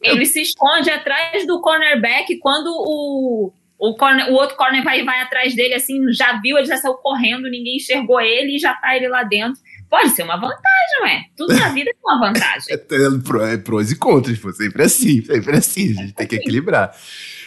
[0.02, 0.26] Ele Eu...
[0.26, 5.56] se esconde atrás do cornerback quando o, o, corner, o outro corner vai, vai atrás
[5.56, 9.08] dele, assim, já viu, ele já saiu correndo, ninguém enxergou ele e já tá ele
[9.08, 9.60] lá dentro.
[9.88, 11.24] Pode ser uma vantagem, ué.
[11.36, 12.66] Tudo na vida é uma vantagem.
[12.74, 14.52] é, é prós e contras, pô.
[14.52, 15.90] Sempre assim, sempre assim.
[15.90, 16.92] A gente tem que equilibrar.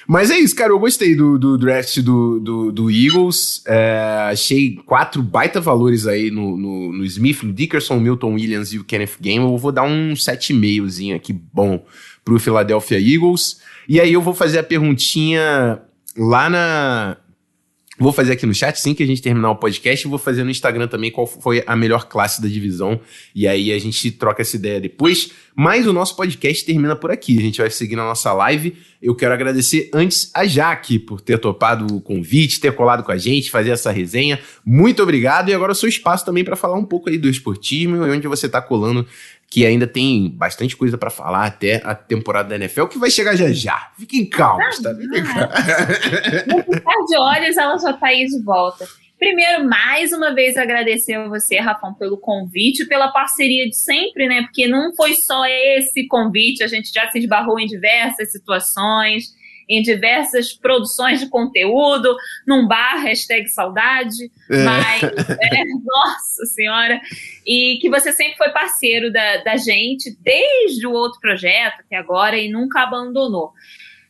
[0.08, 0.72] Mas é isso, cara.
[0.72, 3.62] Eu gostei do, do draft do, do, do Eagles.
[3.68, 8.80] É, achei quatro baita valores aí no, no, no, Smith, no Dickerson, Milton Williams e
[8.80, 9.46] o Kenneth Game.
[9.46, 11.86] Eu vou dar um 7,5zinho aqui bom
[12.26, 13.62] pro Philadelphia Eagles.
[13.88, 15.82] E aí eu vou fazer a perguntinha
[16.18, 17.18] lá na,
[18.00, 20.50] Vou fazer aqui no chat, sim, que a gente terminar o podcast, vou fazer no
[20.50, 23.00] Instagram também qual foi a melhor classe da divisão.
[23.36, 25.32] E aí a gente troca essa ideia depois.
[25.54, 27.38] Mas o nosso podcast termina por aqui.
[27.38, 28.78] A gente vai seguir na nossa live.
[29.02, 33.18] Eu quero agradecer antes a Jaque por ter topado o convite, ter colado com a
[33.18, 34.40] gente, fazer essa resenha.
[34.66, 35.50] Muito obrigado.
[35.50, 38.28] E agora o seu espaço também para falar um pouco aí do esportismo e onde
[38.30, 39.06] você está colando
[39.50, 43.36] que ainda tem bastante coisa para falar até a temporada da NFL, que vai chegar
[43.36, 43.92] já já.
[43.98, 44.94] Fiquem calmos, tá?
[44.94, 45.56] Fiquem calmos.
[47.10, 48.86] de olhos, ela já tá aí de volta.
[49.18, 54.44] Primeiro, mais uma vez agradecer a você, Rafão, pelo convite, pela parceria de sempre, né?
[54.44, 59.38] Porque não foi só esse convite, a gente já se esbarrou em diversas situações
[59.70, 64.64] em diversas produções de conteúdo, num bar, hashtag saudade, é.
[64.64, 67.00] mas, é, nossa senhora,
[67.50, 72.38] e que você sempre foi parceiro da, da gente, desde o outro projeto até agora,
[72.38, 73.54] e nunca abandonou.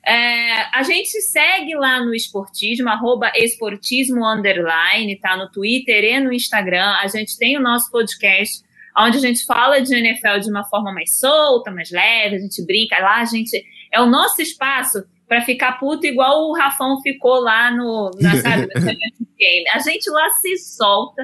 [0.05, 6.33] É, a gente segue lá no Esportismo, arroba esportismo underline, tá no Twitter e no
[6.33, 6.93] Instagram.
[7.01, 8.61] A gente tem o nosso podcast,
[8.97, 12.61] onde a gente fala de NFL de uma forma mais solta, mais leve, a gente
[12.65, 17.39] brinca lá, a gente é o nosso espaço para ficar puto igual o Rafão ficou
[17.39, 18.67] lá no, na, sabe.
[19.71, 21.23] A gente lá se solta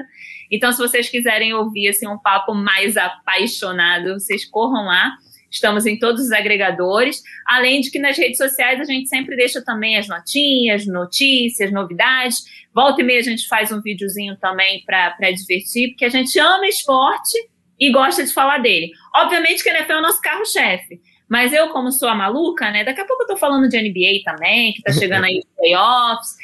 [0.50, 5.12] Então, se vocês quiserem ouvir assim, um papo mais apaixonado, vocês corram lá.
[5.50, 9.62] Estamos em todos os agregadores, além de que nas redes sociais a gente sempre deixa
[9.64, 12.44] também as notinhas, notícias, novidades.
[12.74, 16.66] Volta e meia a gente faz um videozinho também para divertir, porque a gente ama
[16.66, 17.38] esporte
[17.78, 18.90] e gosta de falar dele.
[19.14, 22.84] Obviamente que a NFL é o nosso carro-chefe, mas eu, como sou a maluca, né?
[22.84, 26.36] Daqui a pouco eu tô falando de NBA também, que tá chegando aí os playoffs.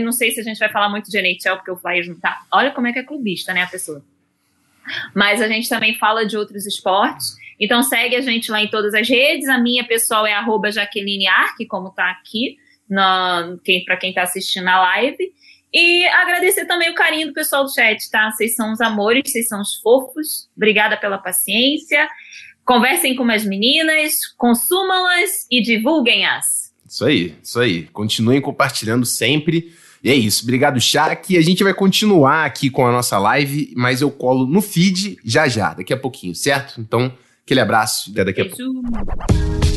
[0.00, 2.42] Não sei se a gente vai falar muito de NHL, porque o Flyers não tá.
[2.52, 4.04] Olha como é que é clubista, né, a pessoa.
[5.14, 7.36] Mas a gente também fala de outros esportes.
[7.58, 9.48] Então segue a gente lá em todas as redes.
[9.48, 12.56] A minha pessoal é arroba Jaqueline Arque, como tá aqui,
[13.84, 15.32] para quem tá assistindo a live.
[15.72, 18.30] E agradecer também o carinho do pessoal do chat, tá?
[18.30, 20.50] Vocês são os amores, vocês são os fofos.
[20.56, 22.08] Obrigada pela paciência.
[22.64, 26.72] Conversem com as meninas, consumam-as e divulguem-as.
[26.88, 27.84] Isso aí, isso aí.
[27.92, 29.72] Continuem compartilhando sempre.
[30.04, 30.42] E é isso.
[30.44, 31.36] Obrigado, Shaq.
[31.36, 35.48] A gente vai continuar aqui com a nossa live, mas eu colo no feed já
[35.48, 36.80] já, daqui a pouquinho, certo?
[36.80, 37.12] Então,
[37.44, 38.10] aquele abraço.
[38.10, 39.71] Até daqui a pouco.